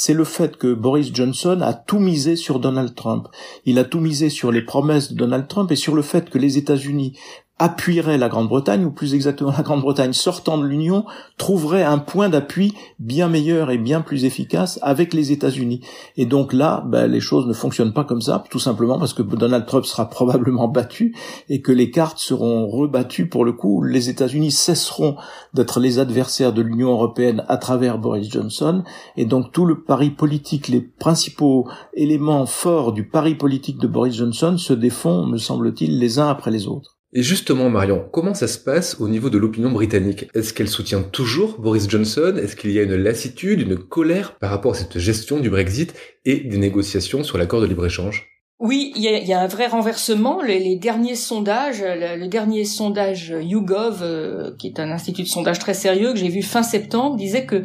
c'est 0.00 0.14
le 0.14 0.22
fait 0.22 0.56
que 0.56 0.72
Boris 0.72 1.12
Johnson 1.12 1.58
a 1.60 1.74
tout 1.74 1.98
misé 1.98 2.36
sur 2.36 2.60
Donald 2.60 2.94
Trump. 2.94 3.26
Il 3.64 3.80
a 3.80 3.84
tout 3.84 3.98
misé 3.98 4.30
sur 4.30 4.52
les 4.52 4.62
promesses 4.62 5.10
de 5.10 5.16
Donald 5.16 5.48
Trump 5.48 5.72
et 5.72 5.76
sur 5.76 5.96
le 5.96 6.02
fait 6.02 6.30
que 6.30 6.38
les 6.38 6.56
États-Unis 6.56 7.18
appuierait 7.58 8.18
la 8.18 8.28
Grande-Bretagne, 8.28 8.84
ou 8.84 8.90
plus 8.90 9.14
exactement 9.14 9.52
la 9.56 9.62
Grande-Bretagne 9.62 10.12
sortant 10.12 10.58
de 10.58 10.64
l'Union, 10.64 11.04
trouverait 11.36 11.82
un 11.82 11.98
point 11.98 12.28
d'appui 12.28 12.74
bien 12.98 13.28
meilleur 13.28 13.70
et 13.70 13.78
bien 13.78 14.00
plus 14.00 14.24
efficace 14.24 14.78
avec 14.82 15.12
les 15.12 15.32
États-Unis. 15.32 15.80
Et 16.16 16.26
donc 16.26 16.52
là, 16.52 16.84
ben, 16.86 17.06
les 17.06 17.20
choses 17.20 17.46
ne 17.46 17.52
fonctionnent 17.52 17.92
pas 17.92 18.04
comme 18.04 18.20
ça, 18.20 18.44
tout 18.50 18.58
simplement 18.58 18.98
parce 18.98 19.12
que 19.12 19.22
Donald 19.22 19.66
Trump 19.66 19.84
sera 19.84 20.08
probablement 20.10 20.68
battu 20.68 21.16
et 21.48 21.60
que 21.60 21.72
les 21.72 21.90
cartes 21.90 22.18
seront 22.18 22.68
rebattues 22.68 23.28
pour 23.28 23.44
le 23.44 23.52
coup. 23.52 23.82
Les 23.82 24.08
États-Unis 24.08 24.52
cesseront 24.52 25.16
d'être 25.54 25.80
les 25.80 25.98
adversaires 25.98 26.52
de 26.52 26.62
l'Union 26.62 26.90
européenne 26.90 27.44
à 27.48 27.56
travers 27.56 27.98
Boris 27.98 28.30
Johnson, 28.30 28.84
et 29.16 29.24
donc 29.24 29.52
tout 29.52 29.64
le 29.64 29.82
pari 29.82 30.10
politique, 30.10 30.68
les 30.68 30.80
principaux 30.80 31.68
éléments 31.94 32.46
forts 32.46 32.92
du 32.92 33.08
pari 33.08 33.34
politique 33.34 33.78
de 33.78 33.86
Boris 33.86 34.14
Johnson 34.14 34.56
se 34.58 34.72
défont, 34.72 35.26
me 35.26 35.38
semble-t-il, 35.38 35.98
les 35.98 36.18
uns 36.18 36.28
après 36.28 36.50
les 36.50 36.66
autres. 36.66 36.97
Et 37.14 37.22
justement, 37.22 37.70
Marion, 37.70 38.06
comment 38.12 38.34
ça 38.34 38.46
se 38.46 38.58
passe 38.58 39.00
au 39.00 39.08
niveau 39.08 39.30
de 39.30 39.38
l'opinion 39.38 39.70
britannique? 39.70 40.26
Est-ce 40.34 40.52
qu'elle 40.52 40.68
soutient 40.68 41.02
toujours 41.02 41.58
Boris 41.58 41.88
Johnson? 41.88 42.34
Est-ce 42.36 42.54
qu'il 42.54 42.70
y 42.70 42.78
a 42.78 42.82
une 42.82 42.96
lassitude, 42.96 43.62
une 43.62 43.78
colère 43.78 44.36
par 44.36 44.50
rapport 44.50 44.72
à 44.72 44.74
cette 44.74 44.98
gestion 44.98 45.40
du 45.40 45.48
Brexit 45.48 45.94
et 46.26 46.40
des 46.40 46.58
négociations 46.58 47.24
sur 47.24 47.38
l'accord 47.38 47.62
de 47.62 47.66
libre-échange? 47.66 48.28
Oui, 48.60 48.92
il 48.94 49.02
y 49.02 49.32
a, 49.32 49.40
un 49.40 49.46
vrai 49.46 49.68
renversement. 49.68 50.42
Les, 50.42 50.76
derniers 50.76 51.14
sondages, 51.14 51.82
le, 51.82 52.26
dernier 52.26 52.64
sondage 52.64 53.34
YouGov, 53.40 54.00
euh, 54.02 54.50
qui 54.58 54.66
est 54.66 54.80
un 54.80 54.90
institut 54.90 55.22
de 55.22 55.28
sondage 55.28 55.60
très 55.60 55.74
sérieux 55.74 56.12
que 56.12 56.18
j'ai 56.18 56.28
vu 56.28 56.42
fin 56.42 56.62
septembre, 56.62 57.16
disait 57.16 57.46
que 57.46 57.62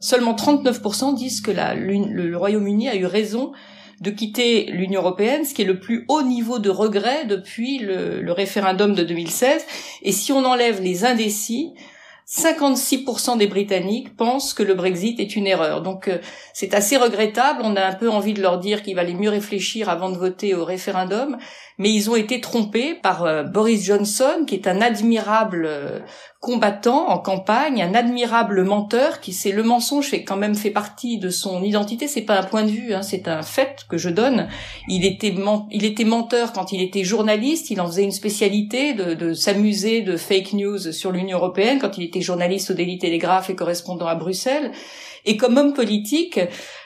seulement 0.00 0.34
39% 0.34 1.14
disent 1.14 1.42
que 1.42 1.52
le 1.52 2.36
Royaume-Uni 2.36 2.88
a 2.88 2.96
eu 2.96 3.04
raison 3.04 3.52
de 4.00 4.10
quitter 4.10 4.64
l'Union 4.64 5.02
européenne, 5.02 5.44
ce 5.44 5.54
qui 5.54 5.62
est 5.62 5.66
le 5.66 5.78
plus 5.78 6.04
haut 6.08 6.22
niveau 6.22 6.58
de 6.58 6.70
regret 6.70 7.26
depuis 7.26 7.78
le, 7.78 8.32
référendum 8.32 8.94
de 8.94 9.02
2016. 9.04 9.66
Et 10.02 10.12
si 10.12 10.32
on 10.32 10.44
enlève 10.44 10.80
les 10.80 11.04
indécis, 11.04 11.74
56% 12.28 13.38
des 13.38 13.48
Britanniques 13.48 14.16
pensent 14.16 14.54
que 14.54 14.62
le 14.62 14.74
Brexit 14.74 15.18
est 15.18 15.34
une 15.34 15.48
erreur. 15.48 15.82
Donc 15.82 16.06
euh, 16.06 16.18
c'est 16.54 16.74
assez 16.74 16.96
regrettable. 16.96 17.60
On 17.64 17.74
a 17.74 17.84
un 17.84 17.94
peu 17.94 18.08
envie 18.08 18.34
de 18.34 18.40
leur 18.40 18.58
dire 18.58 18.82
qu'il 18.82 18.94
valait 18.94 19.14
mieux 19.14 19.30
réfléchir 19.30 19.88
avant 19.88 20.10
de 20.10 20.16
voter 20.16 20.54
au 20.54 20.64
référendum 20.64 21.38
mais 21.80 21.90
ils 21.90 22.10
ont 22.10 22.14
été 22.14 22.42
trompés 22.42 22.94
par 22.94 23.24
euh, 23.24 23.42
Boris 23.42 23.82
Johnson, 23.82 24.44
qui 24.46 24.54
est 24.54 24.68
un 24.68 24.82
admirable 24.82 25.64
euh, 25.66 26.00
combattant 26.38 27.08
en 27.08 27.16
campagne, 27.16 27.82
un 27.82 27.94
admirable 27.94 28.64
menteur, 28.64 29.20
qui 29.20 29.32
c'est 29.32 29.50
le 29.50 29.62
mensonge 29.62 30.08
fait 30.08 30.22
quand 30.22 30.36
même 30.36 30.54
fait 30.54 30.70
partie 30.70 31.16
de 31.16 31.30
son 31.30 31.62
identité. 31.62 32.06
C'est 32.06 32.20
pas 32.20 32.38
un 32.38 32.42
point 32.42 32.64
de 32.64 32.70
vue, 32.70 32.92
hein, 32.92 33.00
c'est 33.00 33.28
un 33.28 33.40
fait 33.40 33.86
que 33.88 33.96
je 33.96 34.10
donne. 34.10 34.48
Il 34.88 35.06
était 35.06 36.04
menteur 36.04 36.52
quand 36.52 36.70
il 36.72 36.82
était 36.82 37.02
journaliste. 37.02 37.70
Il 37.70 37.80
en 37.80 37.86
faisait 37.86 38.04
une 38.04 38.12
spécialité 38.12 38.92
de, 38.92 39.14
de 39.14 39.32
s'amuser 39.32 40.02
de 40.02 40.18
fake 40.18 40.52
news 40.52 40.92
sur 40.92 41.12
l'Union 41.12 41.38
européenne 41.38 41.78
quand 41.80 41.96
il 41.96 42.04
était 42.04 42.20
journaliste 42.20 42.72
au 42.72 42.74
Daily 42.74 42.98
Telegraph 42.98 43.48
et 43.48 43.54
correspondant 43.54 44.06
à 44.06 44.16
Bruxelles. 44.16 44.72
Et 45.24 45.36
comme 45.36 45.56
homme 45.56 45.74
politique, 45.74 46.40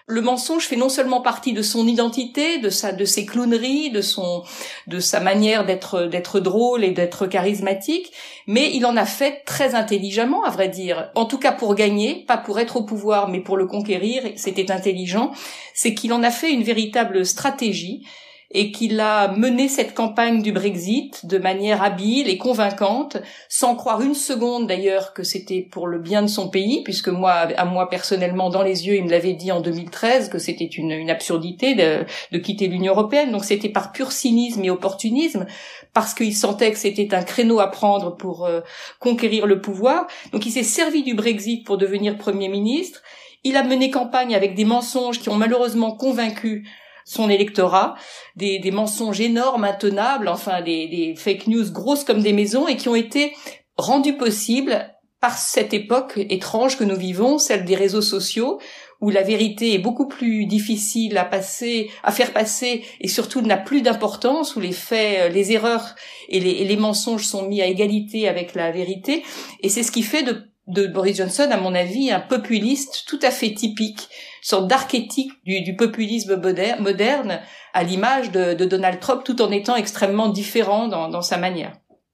le 0.07 0.21
mensonge 0.21 0.65
fait 0.65 0.77
non 0.77 0.91
seulement 0.91 1.23
partie 1.23 1.55
de 1.55 1.63
son 1.63 1.87
identité, 1.87 2.59
de 2.59 2.69
sa, 2.69 2.93
de 2.93 3.05
ses 3.05 3.25
clowneries, 3.25 3.91
de 3.91 4.03
son, 4.03 4.43
de 4.87 4.99
sa 4.99 5.21
manière 5.21 5.65
d'être, 5.65 6.03
d'être 6.03 6.41
drôle 6.41 6.85
et 6.85 6.91
d'être 6.91 7.27
charismatique, 7.27 8.13
mais 8.47 8.71
il 8.75 8.85
en 8.85 8.97
a 8.97 9.07
fait 9.07 9.43
très 9.47 9.75
intelligemment, 9.75 10.45
à 10.45 10.51
vrai 10.51 10.69
dire. 10.69 11.11
En 11.15 11.25
tout 11.25 11.39
cas 11.39 11.53
pour 11.53 11.75
gagner, 11.75 12.25
pas 12.27 12.37
pour 12.37 12.61
être 12.61 12.77
au 12.77 12.83
pouvoir, 12.83 13.29
mais 13.29 13.41
pour 13.41 13.57
le 13.57 13.67
conquérir, 13.67 14.23
c'était 14.37 14.71
intelligent. 14.71 15.33
C'est 15.73 15.95
qu'il 15.95 16.13
en 16.13 16.23
a 16.23 16.31
fait 16.31 16.53
une 16.53 16.65
véritable 16.65 17.25
stratégie 17.25 18.07
et 18.55 18.71
qu'il 18.71 19.01
a 19.01 19.29
mené 19.33 19.69
cette 19.69 19.95
campagne 19.95 20.41
du 20.41 20.53
Brexit 20.53 21.27
de 21.27 21.39
manière 21.39 21.83
habile 21.83 22.29
et 22.29 22.39
convaincante, 22.39 23.17
sans 23.49 23.75
croire 23.75 24.01
une 24.01 24.15
seconde 24.15 24.69
d'ailleurs 24.69 25.13
que 25.13 25.25
c'était 25.25 25.61
pour 25.61 25.89
le 25.89 25.99
bien 25.99 26.23
de 26.23 26.29
son 26.29 26.49
pays, 26.49 26.83
puisque 26.85 27.09
moi, 27.09 27.33
à 27.33 27.65
moi 27.65 27.91
personnellement, 27.91 28.51
dans 28.51 28.63
les 28.63 28.87
yeux, 28.87 28.95
il 28.95 29.05
me 29.05 29.11
l'avait 29.11 29.33
dit 29.33 29.51
en 29.51 29.61
2013 29.61 30.29
que 30.29 30.39
c'était 30.39 30.65
une, 30.65 30.93
une, 30.93 31.11
absurdité 31.11 31.75
de, 31.75 32.05
de 32.31 32.39
quitter 32.39 32.69
l'Union 32.69 32.93
européenne. 32.93 33.33
Donc 33.33 33.45
c'était 33.45 33.69
par 33.69 33.91
pur 33.91 34.13
cynisme 34.13 34.63
et 34.65 34.71
opportunisme, 34.71 35.47
parce 35.93 36.15
qu'il 36.15 36.35
sentait 36.35 36.71
que 36.71 36.79
c'était 36.79 37.13
un 37.13 37.25
créneau 37.25 37.59
à 37.59 37.73
prendre 37.73 38.17
pour 38.17 38.47
euh, 38.47 38.61
conquérir 39.01 39.47
le 39.47 39.61
pouvoir. 39.61 40.07
Donc 40.33 40.47
il 40.47 40.53
s'est 40.53 40.63
servi 40.63 41.03
du 41.03 41.15
Brexit 41.15 41.67
pour 41.67 41.77
devenir 41.77 42.17
Premier 42.17 42.49
ministre. 42.49 43.03
Il 43.43 43.57
a 43.57 43.65
mené 43.65 43.91
campagne 43.91 44.35
avec 44.35 44.55
des 44.55 44.65
mensonges 44.65 45.19
qui 45.19 45.29
ont 45.29 45.35
malheureusement 45.35 45.91
convaincu 45.91 46.65
son 47.05 47.29
électorat, 47.29 47.95
des, 48.37 48.59
des 48.59 48.71
mensonges 48.71 49.21
énormes, 49.21 49.65
intenables, 49.65 50.29
enfin 50.29 50.63
des, 50.63 50.89
des 50.89 51.15
fake 51.17 51.47
news 51.47 51.71
grosses 51.71 52.05
comme 52.05 52.23
des 52.23 52.33
maisons 52.33 52.67
et 52.67 52.77
qui 52.77 52.89
ont 52.89 52.95
été 52.95 53.35
rendus 53.77 54.17
possibles 54.17 54.91
par 55.21 55.39
cette 55.39 55.73
époque 55.73 56.19
étrange 56.19 56.77
que 56.77 56.85
nous 56.85 56.97
vivons, 56.97 57.39
celle 57.39 57.65
des 57.65 57.77
réseaux 57.77 58.03
sociaux, 58.03 58.61
où 59.01 59.11
la 59.11 59.23
vérité 59.23 59.75
est 59.75 59.79
beaucoup 59.79 60.07
plus 60.07 60.47
difficile 60.47 61.17
à 61.19 61.25
passer, 61.25 61.91
à 62.03 62.13
faire 62.13 62.33
passer, 62.33 62.85
et 63.01 63.09
surtout 63.09 63.41
n'a 63.41 63.57
plus 63.57 63.81
d'importance, 63.81 64.55
où 64.55 64.61
les 64.61 64.73
faits, 64.73 65.33
les 65.33 65.53
erreurs 65.53 65.95
et 66.29 66.41
les, 66.41 66.51
et 66.51 66.65
les, 66.65 66.77
mensonges 66.77 67.25
sont 67.25 67.49
mis 67.49 67.63
à 67.63 67.67
égalité 67.67 68.29
avec 68.29 68.55
la 68.55 68.71
vérité. 68.71 69.23
Et 69.63 69.69
c'est 69.69 69.83
ce 69.83 69.93
qui 69.93 70.03
fait 70.03 70.23
de, 70.23 70.43
de 70.67 70.87
Boris 70.87 71.17
Johnson, 71.17 71.49
à 71.51 71.59
mon 71.59 71.75
avis, 71.75 72.11
un 72.11 72.21
populiste 72.21 73.05
tout 73.07 73.19
à 73.23 73.31
fait 73.31 73.53
typique 73.53 74.09
sorte 74.43 74.69
d'archétype 74.69 75.33
du, 75.45 75.77
populisme 75.77 76.41
moderne, 76.81 77.41
à 77.73 77.83
l'image 77.83 78.31
de, 78.31 78.55
de, 78.55 78.65
Donald 78.65 79.01
Trump, 79.01 79.23
tout 79.25 79.41
en 79.43 79.51
étant 79.51 79.77
extrêmement 79.77 80.29
différent 80.29 80.89
dans, 80.89 81.09
dans 81.09 81.23
sa 81.23 81.39
manière. 81.39 81.73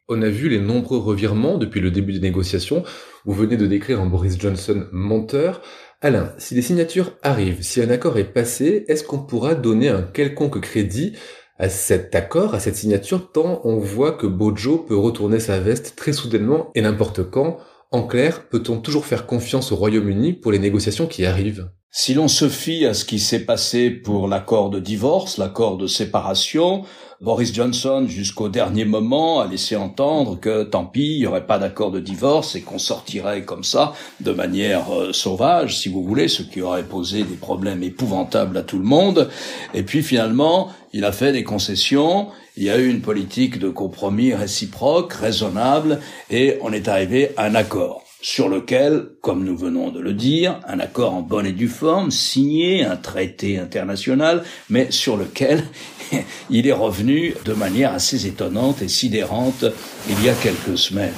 On 0.08 0.22
a 0.22 0.28
vu 0.28 0.48
les 0.48 0.60
nombreux 0.60 0.98
revirements 0.98 1.58
depuis 1.58 1.80
le 1.80 1.90
début 1.90 2.12
des 2.12 2.20
négociations. 2.20 2.82
Vous 3.24 3.32
venez 3.32 3.56
de 3.56 3.66
décrire 3.66 4.00
un 4.00 4.06
Boris 4.06 4.38
Johnson 4.38 4.86
menteur. 4.92 5.62
Alain, 6.00 6.32
si 6.38 6.54
les 6.54 6.62
signatures 6.62 7.12
arrivent, 7.22 7.62
si 7.62 7.80
un 7.80 7.90
accord 7.90 8.18
est 8.18 8.32
passé, 8.32 8.84
est-ce 8.88 9.04
qu'on 9.04 9.18
pourra 9.18 9.54
donner 9.54 9.88
un 9.88 10.02
quelconque 10.02 10.60
crédit 10.60 11.12
à 11.58 11.68
cet 11.68 12.14
accord, 12.14 12.54
à 12.54 12.60
cette 12.60 12.76
signature, 12.76 13.30
tant 13.32 13.60
on 13.64 13.76
voit 13.76 14.12
que 14.12 14.26
Bojo 14.26 14.78
peut 14.78 14.96
retourner 14.96 15.40
sa 15.40 15.60
veste 15.60 15.94
très 15.94 16.14
soudainement 16.14 16.70
et 16.74 16.80
n'importe 16.80 17.22
quand 17.22 17.58
En 17.92 18.04
clair, 18.04 18.48
peut-on 18.48 18.80
toujours 18.80 19.06
faire 19.06 19.26
confiance 19.26 19.70
au 19.70 19.76
Royaume-Uni 19.76 20.32
pour 20.32 20.50
les 20.50 20.58
négociations 20.58 21.06
qui 21.06 21.24
arrivent? 21.24 21.70
Si 21.92 22.14
l'on 22.14 22.28
se 22.28 22.48
fie 22.48 22.86
à 22.86 22.94
ce 22.94 23.04
qui 23.04 23.18
s'est 23.18 23.44
passé 23.44 23.90
pour 23.90 24.28
l'accord 24.28 24.70
de 24.70 24.78
divorce, 24.78 25.38
l'accord 25.38 25.76
de 25.76 25.88
séparation, 25.88 26.84
Boris 27.20 27.52
Johnson, 27.52 28.06
jusqu'au 28.08 28.48
dernier 28.48 28.84
moment, 28.84 29.40
a 29.40 29.46
laissé 29.48 29.74
entendre 29.74 30.38
que 30.38 30.62
tant 30.62 30.86
pis, 30.86 31.16
il 31.16 31.18
n'y 31.18 31.26
aurait 31.26 31.46
pas 31.46 31.58
d'accord 31.58 31.90
de 31.90 31.98
divorce 31.98 32.54
et 32.54 32.62
qu'on 32.62 32.78
sortirait 32.78 33.44
comme 33.44 33.64
ça, 33.64 33.92
de 34.20 34.30
manière 34.30 34.94
euh, 34.94 35.12
sauvage, 35.12 35.78
si 35.78 35.88
vous 35.88 36.04
voulez, 36.04 36.28
ce 36.28 36.42
qui 36.42 36.62
aurait 36.62 36.84
posé 36.84 37.24
des 37.24 37.34
problèmes 37.34 37.82
épouvantables 37.82 38.56
à 38.56 38.62
tout 38.62 38.78
le 38.78 38.84
monde. 38.84 39.28
Et 39.74 39.82
puis 39.82 40.04
finalement, 40.04 40.70
il 40.92 41.04
a 41.04 41.12
fait 41.12 41.32
des 41.32 41.44
concessions, 41.44 42.28
il 42.56 42.62
y 42.62 42.70
a 42.70 42.78
eu 42.78 42.88
une 42.88 43.02
politique 43.02 43.58
de 43.58 43.68
compromis 43.68 44.32
réciproque, 44.32 45.12
raisonnable, 45.12 45.98
et 46.30 46.56
on 46.62 46.72
est 46.72 46.86
arrivé 46.86 47.32
à 47.36 47.46
un 47.46 47.56
accord 47.56 48.04
sur 48.22 48.48
lequel, 48.48 49.06
comme 49.20 49.44
nous 49.44 49.56
venons 49.56 49.90
de 49.90 50.00
le 50.00 50.12
dire, 50.12 50.60
un 50.66 50.78
accord 50.78 51.14
en 51.14 51.22
bonne 51.22 51.46
et 51.46 51.52
due 51.52 51.68
forme, 51.68 52.10
signé, 52.10 52.84
un 52.84 52.96
traité 52.96 53.58
international, 53.58 54.44
mais 54.68 54.90
sur 54.90 55.16
lequel 55.16 55.64
il 56.50 56.66
est 56.66 56.72
revenu 56.72 57.34
de 57.44 57.52
manière 57.52 57.92
assez 57.92 58.26
étonnante 58.26 58.82
et 58.82 58.88
sidérante 58.88 59.64
il 60.08 60.24
y 60.24 60.28
a 60.28 60.34
quelques 60.34 60.78
semaines. 60.78 61.14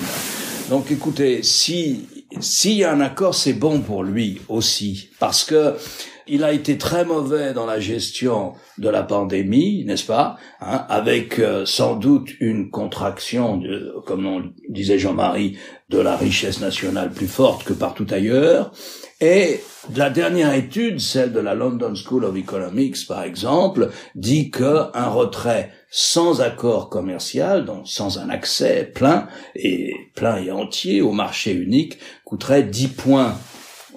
Donc 0.70 0.90
écoutez, 0.90 1.42
si 1.42 2.06
s'il 2.40 2.74
y 2.74 2.84
a 2.84 2.92
un 2.92 3.00
accord, 3.00 3.34
c'est 3.34 3.52
bon 3.52 3.80
pour 3.80 4.02
lui 4.02 4.40
aussi, 4.48 5.08
parce 5.18 5.44
que 5.44 5.74
il 6.28 6.44
a 6.44 6.52
été 6.52 6.78
très 6.78 7.04
mauvais 7.04 7.52
dans 7.52 7.66
la 7.66 7.80
gestion 7.80 8.52
de 8.78 8.88
la 8.88 9.02
pandémie, 9.02 9.84
n'est-ce 9.84 10.06
pas 10.06 10.36
hein, 10.60 10.86
Avec 10.88 11.38
euh, 11.38 11.66
sans 11.66 11.96
doute 11.96 12.30
une 12.40 12.70
contraction, 12.70 13.56
de, 13.56 13.94
comme 14.06 14.26
on 14.26 14.42
disait 14.68 14.98
Jean-Marie, 14.98 15.58
de 15.88 15.98
la 15.98 16.16
richesse 16.16 16.60
nationale 16.60 17.10
plus 17.10 17.26
forte 17.26 17.64
que 17.64 17.72
partout 17.72 18.06
ailleurs. 18.10 18.72
Et 19.20 19.60
la 19.94 20.10
dernière 20.10 20.54
étude, 20.54 21.00
celle 21.00 21.32
de 21.32 21.40
la 21.40 21.54
London 21.54 21.94
School 21.94 22.24
of 22.24 22.36
Economics 22.36 23.06
par 23.06 23.22
exemple, 23.22 23.90
dit 24.14 24.50
que 24.50 24.86
un 24.94 25.08
retrait 25.08 25.70
sans 25.90 26.40
accord 26.40 26.88
commercial, 26.88 27.66
donc 27.66 27.86
sans 27.86 28.18
un 28.18 28.30
accès 28.30 28.90
plein 28.94 29.28
et 29.54 29.92
plein 30.14 30.42
et 30.42 30.50
entier 30.50 31.02
au 31.02 31.12
marché 31.12 31.52
unique, 31.52 31.98
coûterait 32.32 32.62
10 32.62 32.88
points 32.88 33.34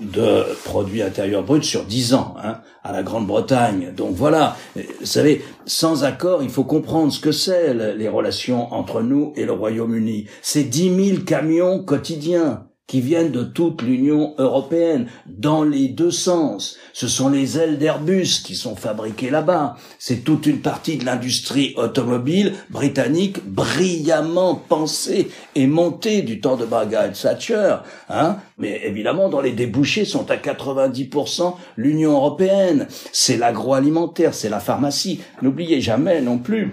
de 0.02 0.44
produit 0.66 1.02
intérieur 1.02 1.42
brut 1.42 1.64
sur 1.64 1.86
10 1.86 2.16
ans 2.16 2.36
hein, 2.44 2.58
à 2.84 2.92
la 2.92 3.02
Grande-Bretagne. 3.02 3.94
Donc 3.96 4.14
voilà, 4.14 4.58
vous 4.76 5.06
savez, 5.06 5.42
sans 5.66 6.04
accord, 6.04 6.44
il 6.44 6.50
faut 6.50 6.66
comprendre 6.66 7.14
ce 7.14 7.22
que 7.22 7.32
c'est 7.32 7.74
les 7.74 8.10
relations 8.10 8.74
entre 8.74 9.02
nous 9.02 9.32
et 9.38 9.46
le 9.46 9.54
Royaume-Uni. 9.54 10.26
C'est 10.42 10.66
10 10.66 11.12
000 11.12 11.22
camions 11.22 11.82
quotidiens 11.82 12.65
qui 12.88 13.02
viennent 13.02 13.32
de 13.32 13.44
toute 13.44 13.82
l'Union 13.82 14.36
européenne, 14.38 15.08
dans 15.26 15.64
les 15.64 15.88
deux 15.88 16.12
sens. 16.12 16.78
Ce 16.94 17.08
sont 17.08 17.30
les 17.30 17.58
ailes 17.58 17.80
d'Airbus 17.80 18.42
qui 18.44 18.56
sont 18.56 18.76
fabriquées 18.76 19.32
là-bas. 19.32 19.76
C'est 19.98 20.24
toute 20.24 20.46
une 20.46 20.62
partie 20.62 20.98
de 20.98 21.06
l'industrie 21.06 21.74
automobile 21.78 22.54
britannique 22.70 23.44
brillamment 23.44 24.56
pensée 24.56 25.30
et 25.56 25.66
montée 25.66 26.22
du 26.22 26.40
temps 26.40 26.58
de 26.58 26.66
Margaret 26.66 27.14
Thatcher. 27.14 27.78
Hein 28.10 28.38
Mais 28.60 28.82
évidemment, 28.86 29.30
dans 29.30 29.42
les 29.42 29.54
débouchés 29.54 30.06
sont 30.06 30.30
à 30.30 30.36
90% 30.36 31.56
l'Union 31.78 32.14
européenne. 32.14 32.88
C'est 33.12 33.38
l'agroalimentaire, 33.38 34.36
c'est 34.36 34.50
la 34.50 34.60
pharmacie. 34.60 35.22
N'oubliez 35.42 35.82
jamais 35.82 36.22
non 36.22 36.38
plus 36.38 36.72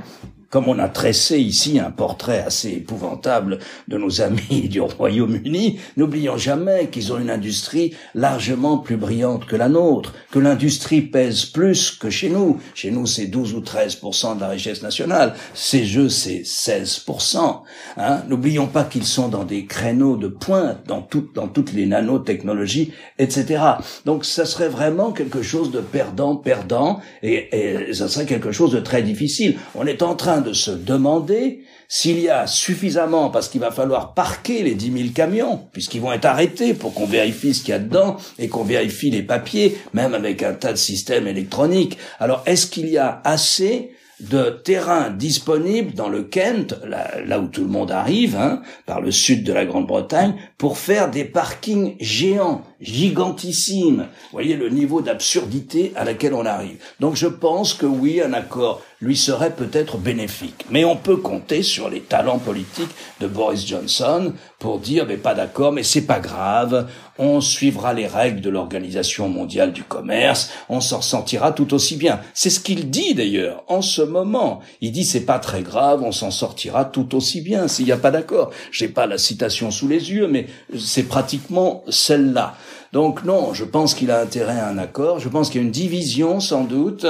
comme 0.52 0.68
on 0.68 0.78
a 0.78 0.88
tressé 0.88 1.38
ici 1.38 1.80
un 1.80 1.90
portrait 1.90 2.44
assez 2.46 2.72
épouvantable 2.72 3.58
de 3.88 3.96
nos 3.96 4.20
amis 4.20 4.68
du 4.70 4.82
Royaume-Uni, 4.82 5.80
n'oublions 5.96 6.36
jamais 6.36 6.88
qu'ils 6.88 7.10
ont 7.10 7.18
une 7.18 7.30
industrie 7.30 7.94
largement 8.14 8.76
plus 8.76 8.98
brillante 8.98 9.46
que 9.46 9.56
la 9.56 9.70
nôtre, 9.70 10.12
que 10.30 10.38
l'industrie 10.38 11.00
pèse 11.00 11.46
plus 11.46 11.90
que 11.90 12.10
chez 12.10 12.28
nous. 12.28 12.60
Chez 12.74 12.90
nous, 12.90 13.06
c'est 13.06 13.28
12 13.28 13.54
ou 13.54 13.60
13% 13.60 14.36
de 14.36 14.40
la 14.42 14.48
richesse 14.50 14.82
nationale. 14.82 15.32
Ces 15.54 15.86
jeux, 15.86 16.10
c'est 16.10 16.42
16% 16.42 17.62
hein. 17.96 18.22
N'oublions 18.28 18.66
pas 18.66 18.84
qu'ils 18.84 19.06
sont 19.06 19.28
dans 19.28 19.44
des 19.44 19.64
créneaux 19.64 20.18
de 20.18 20.28
pointe, 20.28 20.86
dans, 20.86 21.08
dans 21.34 21.48
toutes 21.48 21.72
les 21.72 21.86
nanotechnologies, 21.86 22.92
etc. 23.18 23.62
Donc, 24.04 24.26
ça 24.26 24.44
serait 24.44 24.68
vraiment 24.68 25.12
quelque 25.12 25.40
chose 25.40 25.70
de 25.70 25.80
perdant-perdant, 25.80 27.00
et, 27.22 27.88
et 27.88 27.94
ça 27.94 28.08
serait 28.08 28.26
quelque 28.26 28.52
chose 28.52 28.72
de 28.72 28.80
très 28.80 29.02
difficile. 29.02 29.56
On 29.74 29.86
est 29.86 30.02
en 30.02 30.14
train 30.14 30.41
de 30.42 30.52
se 30.52 30.70
demander 30.70 31.64
s'il 31.88 32.20
y 32.20 32.28
a 32.28 32.46
suffisamment, 32.46 33.30
parce 33.30 33.48
qu'il 33.48 33.60
va 33.60 33.70
falloir 33.70 34.14
parquer 34.14 34.62
les 34.62 34.74
10 34.74 34.92
000 34.92 35.08
camions, 35.14 35.60
puisqu'ils 35.72 36.00
vont 36.00 36.12
être 36.12 36.24
arrêtés 36.24 36.72
pour 36.72 36.94
qu'on 36.94 37.06
vérifie 37.06 37.52
ce 37.52 37.60
qu'il 37.62 37.72
y 37.72 37.74
a 37.74 37.78
dedans 37.78 38.16
et 38.38 38.48
qu'on 38.48 38.64
vérifie 38.64 39.10
les 39.10 39.22
papiers, 39.22 39.76
même 39.92 40.14
avec 40.14 40.42
un 40.42 40.54
tas 40.54 40.72
de 40.72 40.78
systèmes 40.78 41.26
électroniques. 41.26 41.98
Alors, 42.18 42.42
est-ce 42.46 42.66
qu'il 42.66 42.88
y 42.88 42.98
a 42.98 43.20
assez 43.24 43.90
de 44.20 44.50
terrain 44.50 45.10
disponible 45.10 45.94
dans 45.94 46.08
le 46.08 46.22
Kent, 46.22 46.76
là, 46.86 47.40
où 47.40 47.48
tout 47.48 47.62
le 47.62 47.70
monde 47.70 47.90
arrive, 47.90 48.36
hein, 48.36 48.62
par 48.86 49.00
le 49.00 49.10
sud 49.10 49.42
de 49.42 49.52
la 49.52 49.66
Grande-Bretagne, 49.66 50.34
pour 50.58 50.78
faire 50.78 51.10
des 51.10 51.24
parkings 51.24 51.96
géants, 52.00 52.62
gigantissimes? 52.80 54.06
Vous 54.06 54.32
voyez 54.32 54.56
le 54.56 54.68
niveau 54.68 55.02
d'absurdité 55.02 55.92
à 55.96 56.04
laquelle 56.04 56.34
on 56.34 56.46
arrive. 56.46 56.76
Donc 57.00 57.16
je 57.16 57.26
pense 57.26 57.74
que 57.74 57.86
oui, 57.86 58.22
un 58.22 58.32
accord 58.32 58.80
lui 59.02 59.16
serait 59.16 59.54
peut-être 59.54 59.98
bénéfique. 59.98 60.64
Mais 60.70 60.84
on 60.84 60.96
peut 60.96 61.16
compter 61.16 61.62
sur 61.62 61.90
les 61.90 62.00
talents 62.00 62.38
politiques 62.38 62.94
de 63.20 63.26
Boris 63.26 63.66
Johnson 63.66 64.32
pour 64.60 64.78
dire, 64.78 65.06
mais 65.06 65.16
pas 65.16 65.34
d'accord, 65.34 65.72
mais 65.72 65.82
c'est 65.82 66.06
pas 66.06 66.20
grave, 66.20 66.88
on 67.18 67.40
suivra 67.40 67.92
les 67.92 68.06
règles 68.06 68.40
de 68.40 68.48
l'Organisation 68.48 69.28
mondiale 69.28 69.72
du 69.72 69.82
commerce, 69.82 70.50
on 70.68 70.80
s'en 70.80 71.02
sortira 71.02 71.50
tout 71.50 71.74
aussi 71.74 71.96
bien. 71.96 72.20
C'est 72.32 72.48
ce 72.48 72.60
qu'il 72.60 72.90
dit 72.90 73.14
d'ailleurs 73.14 73.64
en 73.66 73.82
ce 73.82 74.02
moment. 74.02 74.60
Il 74.80 74.92
dit 74.92 75.04
c'est 75.04 75.26
pas 75.26 75.40
très 75.40 75.62
grave, 75.62 76.02
on 76.04 76.12
s'en 76.12 76.30
sortira 76.30 76.84
tout 76.84 77.16
aussi 77.16 77.40
bien 77.40 77.66
s'il 77.66 77.86
n'y 77.86 77.92
a 77.92 77.96
pas 77.96 78.12
d'accord. 78.12 78.52
J'ai 78.70 78.88
pas 78.88 79.06
la 79.06 79.18
citation 79.18 79.72
sous 79.72 79.88
les 79.88 80.12
yeux, 80.12 80.28
mais 80.28 80.46
c'est 80.78 81.08
pratiquement 81.08 81.82
celle-là. 81.88 82.54
Donc 82.92 83.24
non, 83.24 83.54
je 83.54 83.64
pense 83.64 83.94
qu'il 83.94 84.10
a 84.10 84.20
intérêt 84.20 84.60
à 84.60 84.68
un 84.68 84.78
accord. 84.78 85.18
Je 85.18 85.28
pense 85.28 85.48
qu'il 85.48 85.60
y 85.60 85.64
a 85.64 85.66
une 85.66 85.72
division 85.72 86.40
sans 86.40 86.64
doute 86.64 87.06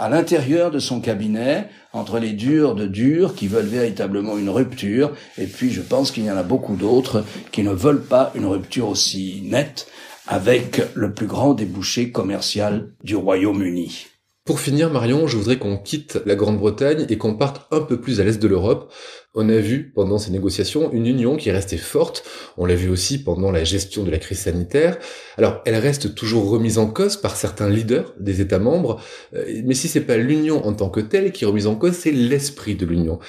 à 0.00 0.08
l'intérieur 0.08 0.70
de 0.70 0.78
son 0.78 1.00
cabinet 1.00 1.68
entre 1.92 2.18
les 2.18 2.32
durs 2.32 2.74
de 2.74 2.86
durs 2.86 3.34
qui 3.34 3.48
veulent 3.48 3.66
véritablement 3.66 4.38
une 4.38 4.48
rupture, 4.48 5.12
et 5.36 5.46
puis 5.46 5.70
je 5.70 5.82
pense 5.82 6.10
qu'il 6.10 6.24
y 6.24 6.30
en 6.30 6.38
a 6.38 6.42
beaucoup 6.42 6.74
d'autres 6.74 7.22
qui 7.52 7.62
ne 7.62 7.70
veulent 7.70 8.02
pas 8.02 8.32
une 8.34 8.46
rupture 8.46 8.88
aussi 8.88 9.42
nette 9.44 9.88
avec 10.26 10.80
le 10.94 11.12
plus 11.12 11.26
grand 11.26 11.52
débouché 11.52 12.10
commercial 12.12 12.88
du 13.04 13.14
Royaume-Uni. 13.14 14.09
Pour 14.50 14.58
finir, 14.58 14.90
Marion, 14.90 15.28
je 15.28 15.36
voudrais 15.36 15.60
qu'on 15.60 15.76
quitte 15.76 16.18
la 16.26 16.34
Grande-Bretagne 16.34 17.06
et 17.08 17.18
qu'on 17.18 17.36
parte 17.36 17.68
un 17.70 17.78
peu 17.78 18.00
plus 18.00 18.20
à 18.20 18.24
l'est 18.24 18.42
de 18.42 18.48
l'Europe. 18.48 18.92
On 19.32 19.48
a 19.48 19.58
vu 19.58 19.92
pendant 19.94 20.18
ces 20.18 20.32
négociations 20.32 20.90
une 20.90 21.06
union 21.06 21.36
qui 21.36 21.50
est 21.50 21.52
restée 21.52 21.76
forte. 21.76 22.24
On 22.56 22.66
l'a 22.66 22.74
vu 22.74 22.88
aussi 22.88 23.22
pendant 23.22 23.52
la 23.52 23.62
gestion 23.62 24.02
de 24.02 24.10
la 24.10 24.18
crise 24.18 24.40
sanitaire. 24.40 24.98
Alors, 25.38 25.60
elle 25.66 25.76
reste 25.76 26.16
toujours 26.16 26.50
remise 26.50 26.78
en 26.78 26.88
cause 26.88 27.16
par 27.16 27.36
certains 27.36 27.68
leaders 27.68 28.12
des 28.18 28.40
États 28.40 28.58
membres. 28.58 29.00
Euh, 29.34 29.62
mais 29.64 29.74
si 29.74 29.86
c'est 29.86 30.00
pas 30.00 30.16
l'union 30.16 30.66
en 30.66 30.72
tant 30.72 30.90
que 30.90 30.98
telle 30.98 31.30
qui 31.30 31.44
est 31.44 31.46
remise 31.46 31.68
en 31.68 31.76
cause, 31.76 31.92
c'est 31.92 32.10
l'esprit 32.10 32.74
de 32.74 32.86
l'union. 32.86 33.20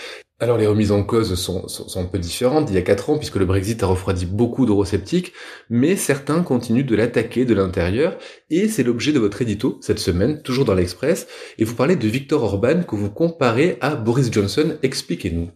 Alors 0.42 0.58
les 0.58 0.66
remises 0.66 0.92
en 0.92 1.04
cause 1.04 1.36
sont, 1.36 1.68
sont, 1.68 2.02
un 2.02 2.06
peu 2.06 2.18
différentes 2.18 2.66
d'il 2.66 2.74
y 2.74 2.80
a 2.80 2.82
quatre 2.82 3.12
ans 3.12 3.18
puisque 3.20 3.36
le 3.36 3.46
Brexit 3.46 3.84
a 3.84 3.86
refroidi 3.86 4.26
beaucoup 4.26 4.66
d'eurosceptiques, 4.66 5.34
mais 5.70 5.96
certains 5.96 6.42
continuent 6.42 6.84
de 6.84 6.96
l'attaquer 6.96 7.46
de 7.46 7.54
l'intérieur 7.54 8.18
et 8.50 8.68
c'est 8.68 8.82
l'objet 8.82 9.12
de 9.12 9.20
votre 9.20 9.44
édito 9.44 9.78
cette 9.82 10.00
semaine, 10.00 10.42
toujours 10.42 10.66
dans 10.66 10.74
l'Express, 10.74 11.28
et 11.60 11.64
vous 11.64 11.76
parlez 11.76 11.96
de 11.96 12.08
Victor 12.08 12.42
Orban 12.42 12.82
que 12.82 12.96
vous 12.96 13.12
comparez 13.12 13.78
à 13.82 13.94
Boris 13.94 14.32
Johnson. 14.32 14.78
Expliquez-nous. 14.82 15.52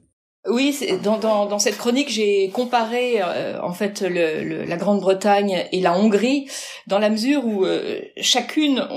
Oui, 0.47 0.77
dans, 1.01 1.17
dans, 1.17 1.47
dans, 1.47 1.57
cette 1.57 1.79
chronique, 1.79 2.11
j'ai 2.11 2.49
comparé 2.49 3.23
euh, 3.23 3.59
en 3.63 3.73
fait 3.73 4.03
le, 4.07 4.65
la 4.65 4.77
Grande-Bretagne 4.77 5.65
et 5.71 5.81
la 5.81 5.97
Hongrie 5.97 6.47
dans 6.85 6.99
la 6.99 7.09
mesure 7.09 7.43
où 7.43 7.65
euh, 7.65 8.01
chacune, 8.17 8.87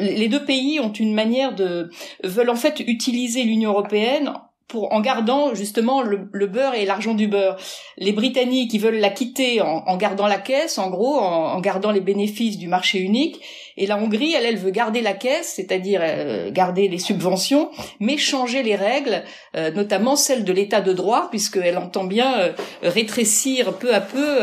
les 0.00 0.26
deux 0.26 0.44
pays 0.44 0.80
ont 0.80 0.92
une 0.92 1.14
manière 1.14 1.54
de 1.54 1.90
veulent 2.24 2.50
en 2.50 2.56
fait 2.56 2.80
utiliser 2.80 3.44
l'Union 3.44 3.70
européenne 3.70 4.32
pour 4.70 4.92
en 4.92 5.00
gardant 5.00 5.52
justement 5.54 6.00
le, 6.00 6.46
beurre 6.46 6.74
et 6.74 6.86
l'argent 6.86 7.14
du 7.14 7.26
beurre. 7.26 7.56
Les 7.98 8.12
Britanniques, 8.12 8.72
ils 8.72 8.80
veulent 8.80 9.00
la 9.00 9.10
quitter 9.10 9.60
en, 9.60 9.96
gardant 9.96 10.28
la 10.28 10.38
caisse, 10.38 10.78
en 10.78 10.90
gros, 10.90 11.18
en, 11.18 11.60
gardant 11.60 11.90
les 11.90 12.00
bénéfices 12.00 12.56
du 12.56 12.68
marché 12.68 13.00
unique. 13.00 13.40
Et 13.80 13.86
la 13.86 13.96
Hongrie, 13.96 14.34
elle, 14.34 14.44
elle 14.44 14.58
veut 14.58 14.70
garder 14.70 15.00
la 15.00 15.14
caisse, 15.14 15.54
c'est-à-dire 15.56 16.02
euh, 16.04 16.50
garder 16.52 16.86
les 16.86 16.98
subventions, 16.98 17.70
mais 17.98 18.18
changer 18.18 18.62
les 18.62 18.76
règles, 18.76 19.22
euh, 19.56 19.70
notamment 19.70 20.16
celles 20.16 20.44
de 20.44 20.52
l'état 20.52 20.82
de 20.82 20.92
droit, 20.92 21.28
puisqu'elle 21.30 21.78
entend 21.78 22.04
bien 22.04 22.38
euh, 22.38 22.52
rétrécir 22.82 23.72
peu 23.78 23.94
à 23.94 24.02
peu 24.02 24.38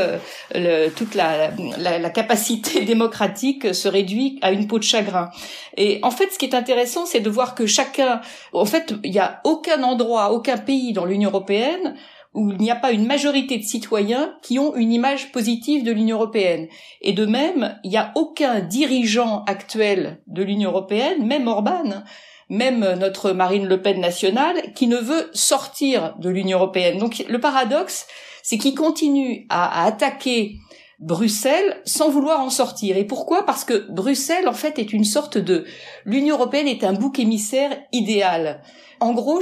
le, 0.56 0.90
toute 0.90 1.14
la, 1.14 1.52
la, 1.78 2.00
la, 2.00 2.10
capacité 2.10 2.82
démocratique 2.86 3.76
se 3.76 3.88
réduit 3.88 4.40
à 4.42 4.52
une 4.52 4.66
peau 4.66 4.80
de 4.80 4.84
chagrin. 4.84 5.30
Et 5.78 6.00
en 6.02 6.10
fait, 6.10 6.34
ce 6.34 6.40
qui 6.40 6.46
est 6.46 6.56
intéressant, 6.56 7.06
c'est 7.06 7.20
de 7.20 7.30
voir 7.30 7.54
que 7.54 7.68
chacun, 7.68 8.22
en 8.54 8.66
fait, 8.66 8.96
il 9.04 9.12
n'y 9.12 9.20
a 9.20 9.40
aucun 9.44 9.84
endroit, 9.84 10.32
aucun 10.32 10.58
pays 10.58 10.94
dans 10.94 11.06
l'Union 11.06 11.30
européenne 11.30 11.94
où 12.34 12.52
il 12.52 12.58
n'y 12.58 12.72
a 12.72 12.76
pas 12.76 12.92
une 12.92 13.06
majorité 13.06 13.58
de 13.58 13.64
citoyens 13.64 14.36
qui 14.42 14.60
ont 14.60 14.76
une 14.76 14.92
image 14.92 15.32
positive 15.32 15.84
de 15.84 15.92
l'Union 15.92 16.18
européenne. 16.18 16.68
Et 17.02 17.14
de 17.14 17.26
même, 17.26 17.78
il 17.84 17.90
n'y 17.90 17.98
a 17.98 18.12
aucun 18.16 18.60
dirigeant 18.60 19.44
actuel 19.46 20.22
de 20.28 20.44
l'Union 20.44 20.70
européenne, 20.70 21.26
même 21.26 21.48
Orban, 21.48 22.04
même 22.50 22.96
notre 23.00 23.32
Marine 23.32 23.66
Le 23.66 23.82
Pen 23.82 24.00
nationale, 24.00 24.74
qui 24.74 24.88
ne 24.88 24.98
veut 24.98 25.30
sortir 25.34 26.16
de 26.20 26.30
l'Union 26.30 26.58
européenne. 26.60 26.98
Donc 26.98 27.26
le 27.28 27.40
paradoxe, 27.40 28.08
c'est 28.44 28.58
qu'il 28.58 28.76
continue 28.76 29.46
à, 29.50 29.84
à 29.84 29.88
attaquer 29.88 30.58
Bruxelles 31.00 31.82
sans 31.86 32.10
vouloir 32.10 32.40
en 32.40 32.50
sortir. 32.50 32.98
Et 32.98 33.04
pourquoi? 33.04 33.46
Parce 33.46 33.64
que 33.64 33.92
Bruxelles, 33.92 34.48
en 34.48 34.54
fait, 34.54 34.80
est 34.80 34.94
une 34.94 35.04
sorte 35.04 35.38
de... 35.38 35.66
L'Union 36.06 36.36
européenne 36.36 36.68
est 36.68 36.84
un 36.84 36.94
bouc 36.94 37.20
émissaire 37.20 37.78
idéal. 37.92 38.62
En 39.00 39.14
gros, 39.14 39.42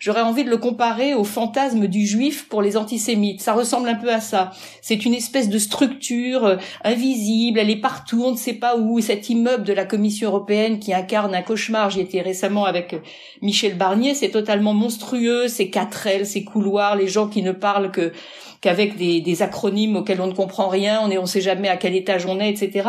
j'aurais 0.00 0.22
envie 0.22 0.44
de 0.44 0.50
le 0.50 0.56
comparer 0.56 1.14
au 1.14 1.24
fantasme 1.24 1.86
du 1.86 2.06
juif 2.06 2.48
pour 2.48 2.62
les 2.62 2.76
antisémites. 2.76 3.42
Ça 3.42 3.52
ressemble 3.52 3.88
un 3.88 3.94
peu 3.94 4.10
à 4.10 4.20
ça. 4.20 4.52
C'est 4.80 5.04
une 5.04 5.14
espèce 5.14 5.48
de 5.48 5.58
structure 5.58 6.44
euh, 6.44 6.56
invisible, 6.84 7.58
elle 7.58 7.70
est 7.70 7.80
partout, 7.80 8.22
on 8.24 8.32
ne 8.32 8.36
sait 8.36 8.54
pas 8.54 8.76
où. 8.76 9.00
Cet 9.00 9.28
immeuble 9.28 9.64
de 9.64 9.72
la 9.72 9.84
Commission 9.84 10.28
européenne 10.28 10.78
qui 10.78 10.94
incarne 10.94 11.34
un 11.34 11.42
cauchemar, 11.42 11.90
j'y 11.90 12.00
étais 12.00 12.22
récemment 12.22 12.64
avec 12.64 12.94
euh, 12.94 13.00
Michel 13.42 13.76
Barnier, 13.76 14.14
c'est 14.14 14.30
totalement 14.30 14.74
monstrueux, 14.74 15.48
ces 15.48 15.68
quatre 15.70 16.06
ailes, 16.06 16.26
ces 16.26 16.44
couloirs, 16.44 16.96
les 16.96 17.08
gens 17.08 17.28
qui 17.28 17.42
ne 17.42 17.52
parlent 17.52 17.90
que 17.90 18.12
qu'avec 18.60 18.96
des, 18.96 19.20
des, 19.20 19.42
acronymes 19.42 19.94
auxquels 19.96 20.20
on 20.20 20.26
ne 20.26 20.32
comprend 20.32 20.66
rien, 20.66 21.00
on 21.02 21.08
ne 21.08 21.18
on 21.18 21.26
sait 21.26 21.40
jamais 21.40 21.68
à 21.68 21.76
quel 21.76 21.94
étage 21.94 22.26
on 22.26 22.40
est, 22.40 22.50
etc. 22.50 22.88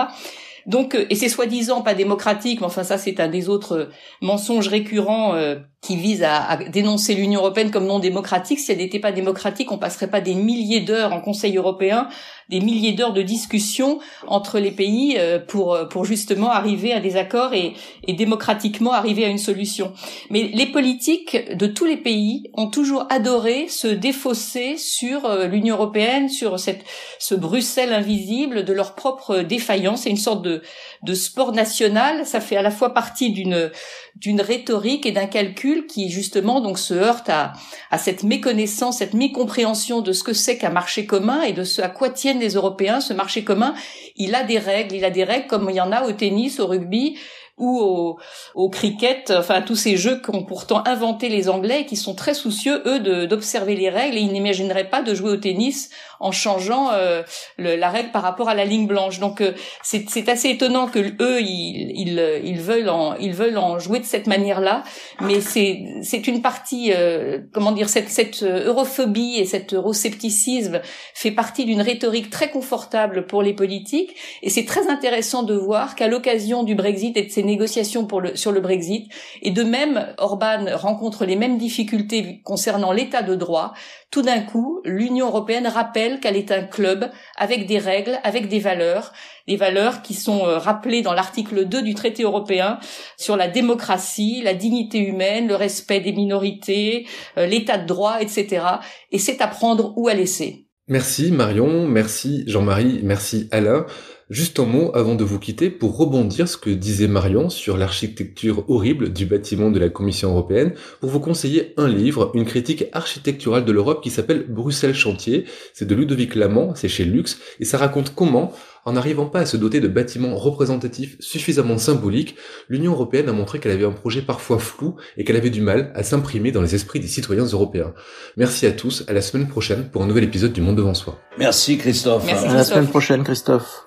Donc, 0.65 0.95
euh, 0.95 1.05
et 1.09 1.15
c'est 1.15 1.29
soi-disant 1.29 1.81
pas 1.81 1.93
démocratique, 1.93 2.61
mais 2.61 2.67
enfin 2.67 2.83
ça 2.83 2.97
c'est 2.97 3.19
un 3.19 3.27
des 3.27 3.49
autres 3.49 3.89
mensonges 4.21 4.67
récurrents 4.67 5.35
qui 5.81 5.95
vise 5.95 6.23
à, 6.23 6.43
à 6.43 6.57
dénoncer 6.57 7.15
l'Union 7.15 7.39
européenne 7.39 7.71
comme 7.71 7.85
non 7.85 7.99
démocratique. 7.99 8.59
Si 8.59 8.71
elle 8.71 8.79
n'était 8.79 8.99
pas 8.99 9.13
démocratique, 9.13 9.71
on 9.71 9.77
passerait 9.77 10.09
pas 10.09 10.19
des 10.19 10.35
milliers 10.35 10.81
d'heures 10.81 11.13
en 11.13 11.21
Conseil 11.21 11.55
européen, 11.55 12.09
des 12.49 12.59
milliers 12.59 12.91
d'heures 12.93 13.13
de 13.13 13.21
discussion 13.21 13.99
entre 14.27 14.59
les 14.59 14.71
pays 14.71 15.15
euh, 15.17 15.39
pour 15.39 15.77
pour 15.89 16.03
justement 16.03 16.49
arriver 16.49 16.91
à 16.91 16.99
des 16.99 17.15
accords 17.15 17.53
et, 17.53 17.73
et 18.07 18.13
démocratiquement 18.13 18.91
arriver 18.91 19.23
à 19.23 19.29
une 19.29 19.37
solution. 19.37 19.93
Mais 20.29 20.49
les 20.53 20.65
politiques 20.65 21.55
de 21.55 21.67
tous 21.67 21.85
les 21.85 21.97
pays 21.97 22.43
ont 22.55 22.69
toujours 22.69 23.05
adoré 23.09 23.67
se 23.69 23.87
défausser 23.87 24.75
sur 24.77 25.25
euh, 25.25 25.47
l'Union 25.47 25.75
européenne, 25.75 26.27
sur 26.27 26.59
cette 26.59 26.83
ce 27.19 27.35
Bruxelles 27.35 27.93
invisible 27.93 28.65
de 28.65 28.73
leur 28.73 28.95
propre 28.95 29.39
défaillance. 29.39 30.01
C'est 30.01 30.09
une 30.09 30.17
sorte 30.17 30.41
de 30.41 30.61
de 31.03 31.13
sport 31.13 31.53
national. 31.53 32.25
Ça 32.25 32.41
fait 32.41 32.57
à 32.57 32.61
la 32.61 32.71
fois 32.71 32.93
partie 32.93 33.31
d'une 33.31 33.71
d'une 34.17 34.41
rhétorique 34.41 35.05
et 35.05 35.13
d'un 35.13 35.27
calcul 35.27 35.68
qui 35.87 36.09
justement 36.09 36.61
donc 36.61 36.79
se 36.79 36.93
heurte 36.93 37.29
à, 37.29 37.53
à 37.91 37.97
cette 37.97 38.23
méconnaissance, 38.23 38.97
cette 38.97 39.13
mécompréhension 39.13 40.01
de 40.01 40.11
ce 40.11 40.23
que 40.23 40.33
c'est 40.33 40.57
qu'un 40.57 40.69
marché 40.69 41.05
commun 41.05 41.41
et 41.41 41.53
de 41.53 41.63
ce 41.63 41.81
à 41.81 41.89
quoi 41.89 42.09
tiennent 42.09 42.39
les 42.39 42.53
Européens. 42.53 43.01
Ce 43.01 43.13
marché 43.13 43.43
commun, 43.43 43.73
il 44.15 44.35
a 44.35 44.43
des 44.43 44.59
règles, 44.59 44.95
il 44.95 45.05
a 45.05 45.09
des 45.09 45.23
règles 45.23 45.47
comme 45.47 45.69
il 45.69 45.75
y 45.75 45.81
en 45.81 45.91
a 45.91 46.05
au 46.05 46.11
tennis, 46.11 46.59
au 46.59 46.67
rugby, 46.67 47.17
ou 47.59 47.79
au, 47.79 48.17
au 48.55 48.69
cricket, 48.69 49.31
enfin 49.37 49.61
tous 49.61 49.75
ces 49.75 49.97
jeux 49.97 50.19
qu'ont 50.21 50.43
pourtant 50.43 50.83
inventé 50.85 51.29
les 51.29 51.49
Anglais 51.49 51.85
qui 51.85 51.95
sont 51.95 52.15
très 52.15 52.33
soucieux 52.33 52.81
eux 52.85 53.27
d'observer 53.27 53.75
les 53.75 53.89
règles 53.89 54.17
et 54.17 54.21
ils 54.21 54.31
n'imagineraient 54.31 54.89
pas 54.89 55.01
de 55.01 55.13
jouer 55.13 55.31
au 55.31 55.37
tennis 55.37 55.89
en 56.19 56.31
changeant 56.31 56.91
euh, 56.91 57.23
la 57.57 57.89
règle 57.89 58.11
par 58.11 58.23
rapport 58.23 58.49
à 58.49 58.53
la 58.53 58.65
ligne 58.65 58.87
blanche. 58.87 59.19
Donc 59.19 59.41
euh, 59.41 59.53
c'est 59.83 60.29
assez 60.29 60.49
étonnant 60.49 60.87
que 60.87 60.99
eux 60.99 61.41
ils, 61.41 61.91
ils, 61.95 62.41
ils 62.43 62.59
veulent 62.59 62.89
en 62.89 63.15
ils 63.15 63.33
veulent 63.33 63.57
en 63.57 63.79
jouer 63.79 63.99
de 63.99 64.05
cette 64.05 64.27
manière-là, 64.27 64.83
mais 65.21 65.41
c'est 65.41 65.83
c'est 66.01 66.27
une 66.27 66.41
partie 66.41 66.91
euh, 66.93 67.39
comment 67.53 67.71
dire 67.71 67.89
cette 67.89 68.09
cette 68.09 68.43
europhobie 68.43 69.37
et 69.37 69.45
cet 69.45 69.73
euroscepticisme 69.73 70.81
fait 71.13 71.31
partie 71.31 71.65
d'une 71.65 71.81
rhétorique 71.81 72.29
très 72.29 72.49
confortable 72.49 73.25
pour 73.25 73.41
les 73.41 73.53
politiques 73.53 74.15
et 74.41 74.49
c'est 74.49 74.65
très 74.65 74.89
intéressant 74.89 75.43
de 75.43 75.55
voir 75.55 75.95
qu'à 75.95 76.07
l'occasion 76.07 76.63
du 76.63 76.75
Brexit 76.75 77.15
et 77.17 77.23
de 77.23 77.31
ces 77.31 77.43
négociations 77.49 78.07
sur 78.35 78.51
le 78.51 78.61
Brexit. 78.61 79.11
Et 79.41 79.51
de 79.51 79.63
même, 79.63 80.13
Orban 80.17 80.65
rencontre 80.75 81.25
les 81.25 81.35
mêmes 81.35 81.57
difficultés 81.57 82.41
concernant 82.43 82.91
l'état 82.91 83.21
de 83.21 83.35
droit. 83.35 83.73
Tout 84.11 84.21
d'un 84.21 84.41
coup, 84.41 84.81
l'Union 84.85 85.27
européenne 85.27 85.67
rappelle 85.67 86.19
qu'elle 86.19 86.35
est 86.35 86.51
un 86.51 86.63
club 86.63 87.11
avec 87.37 87.67
des 87.67 87.77
règles, 87.77 88.19
avec 88.23 88.47
des 88.47 88.59
valeurs, 88.59 89.13
des 89.47 89.55
valeurs 89.55 90.01
qui 90.01 90.13
sont 90.13 90.45
euh, 90.45 90.57
rappelées 90.57 91.01
dans 91.01 91.13
l'article 91.13 91.65
2 91.65 91.81
du 91.81 91.93
traité 91.93 92.23
européen 92.23 92.79
sur 93.17 93.35
la 93.35 93.47
démocratie, 93.47 94.41
la 94.43 94.53
dignité 94.53 94.99
humaine, 94.99 95.47
le 95.47 95.55
respect 95.55 95.99
des 95.99 96.13
minorités, 96.13 97.07
euh, 97.37 97.45
l'état 97.45 97.77
de 97.77 97.85
droit, 97.85 98.21
etc. 98.21 98.65
Et 99.11 99.19
c'est 99.19 99.41
à 99.41 99.47
prendre 99.47 99.93
ou 99.95 100.07
à 100.07 100.13
laisser. 100.13 100.68
Merci 100.91 101.31
Marion, 101.31 101.87
merci 101.87 102.43
Jean-Marie, 102.47 103.01
merci 103.03 103.47
Alain. 103.51 103.85
Juste 104.31 104.59
un 104.59 104.65
mot 104.65 104.91
avant 104.95 105.13
de 105.13 105.23
vous 105.23 105.37
quitter 105.37 105.69
pour 105.69 105.95
rebondir 105.95 106.47
ce 106.47 106.57
que 106.57 106.71
disait 106.71 107.07
Marion 107.07 107.49
sur 107.49 107.77
l'architecture 107.77 108.67
horrible 108.69 109.13
du 109.13 109.27
bâtiment 109.27 109.69
de 109.69 109.77
la 109.77 109.89
Commission 109.89 110.31
européenne, 110.31 110.73
pour 110.99 111.11
vous 111.11 111.19
conseiller 111.19 111.75
un 111.77 111.87
livre, 111.87 112.31
une 112.33 112.45
critique 112.45 112.85
architecturale 112.91 113.65
de 113.65 113.71
l'Europe 113.71 114.03
qui 114.03 114.09
s'appelle 114.09 114.47
Bruxelles 114.49 114.95
Chantier. 114.95 115.45
C'est 115.73 115.85
de 115.85 115.93
Ludovic 115.93 116.33
Lamont, 116.33 116.73
c'est 116.73 116.89
chez 116.89 117.05
Lux, 117.05 117.37
et 117.59 117.65
ça 117.65 117.77
raconte 117.77 118.15
comment, 118.15 118.51
en 118.89 118.93
n'arrivant 118.93 119.27
pas 119.27 119.41
à 119.41 119.45
se 119.45 119.55
doter 119.55 119.81
de 119.81 119.87
bâtiments 119.87 120.35
représentatifs 120.35 121.15
suffisamment 121.19 121.77
symboliques, 121.77 122.35
l'Union 122.69 122.93
européenne 122.93 123.29
a 123.29 123.33
montré 123.33 123.59
qu'elle 123.59 123.71
avait 123.71 123.85
un 123.85 123.91
projet 123.91 124.23
parfois 124.23 124.57
flou 124.57 124.95
et 125.15 125.23
qu'elle 125.23 125.35
avait 125.35 125.51
du 125.51 125.61
mal 125.61 125.91
à 125.93 126.01
s'imprimer 126.01 126.51
dans 126.51 126.63
les 126.63 126.73
esprits 126.73 126.99
des 126.99 127.07
citoyens 127.07 127.45
européens. 127.45 127.93
Merci 128.35 128.65
à 128.65 128.71
tous, 128.71 129.05
à 129.07 129.13
la 129.13 129.21
semaine 129.21 129.47
prochaine 129.47 129.89
pour 129.89 130.01
un 130.01 130.07
nouvel 130.07 130.23
épisode 130.23 130.53
du 130.53 130.61
Monde 130.61 130.77
devant 130.77 130.95
soi. 130.95 131.19
Merci 131.37 131.77
Christophe. 131.77 132.25
Merci, 132.25 132.47
À 132.47 132.53
la 132.55 132.63
semaine 132.63 132.87
prochaine 132.87 133.23
Christophe. 133.23 133.85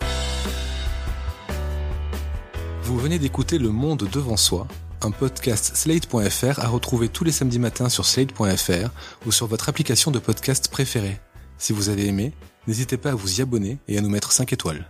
Vous 2.85 2.97
venez 2.97 3.19
d'écouter 3.19 3.59
Le 3.59 3.71
Monde 3.71 4.07
devant 4.13 4.37
soi, 4.37 4.69
un 5.03 5.11
podcast 5.11 5.73
slate.fr 5.75 6.61
à 6.61 6.69
retrouver 6.69 7.09
tous 7.09 7.25
les 7.25 7.33
samedis 7.33 7.59
matins 7.59 7.89
sur 7.89 8.07
slate.fr 8.07 8.91
ou 9.27 9.33
sur 9.33 9.49
votre 9.49 9.69
application 9.69 10.13
de 10.13 10.21
podcast 10.21 10.69
préférée. 10.71 11.19
Si 11.59 11.73
vous 11.73 11.89
avez 11.89 12.07
aimé, 12.07 12.33
n'hésitez 12.67 12.97
pas 12.97 13.11
à 13.11 13.15
vous 13.15 13.39
y 13.39 13.43
abonner 13.43 13.79
et 13.89 13.99
à 13.99 14.01
nous 14.01 14.11
mettre 14.11 14.33
5 14.33 14.53
étoiles. 14.53 14.87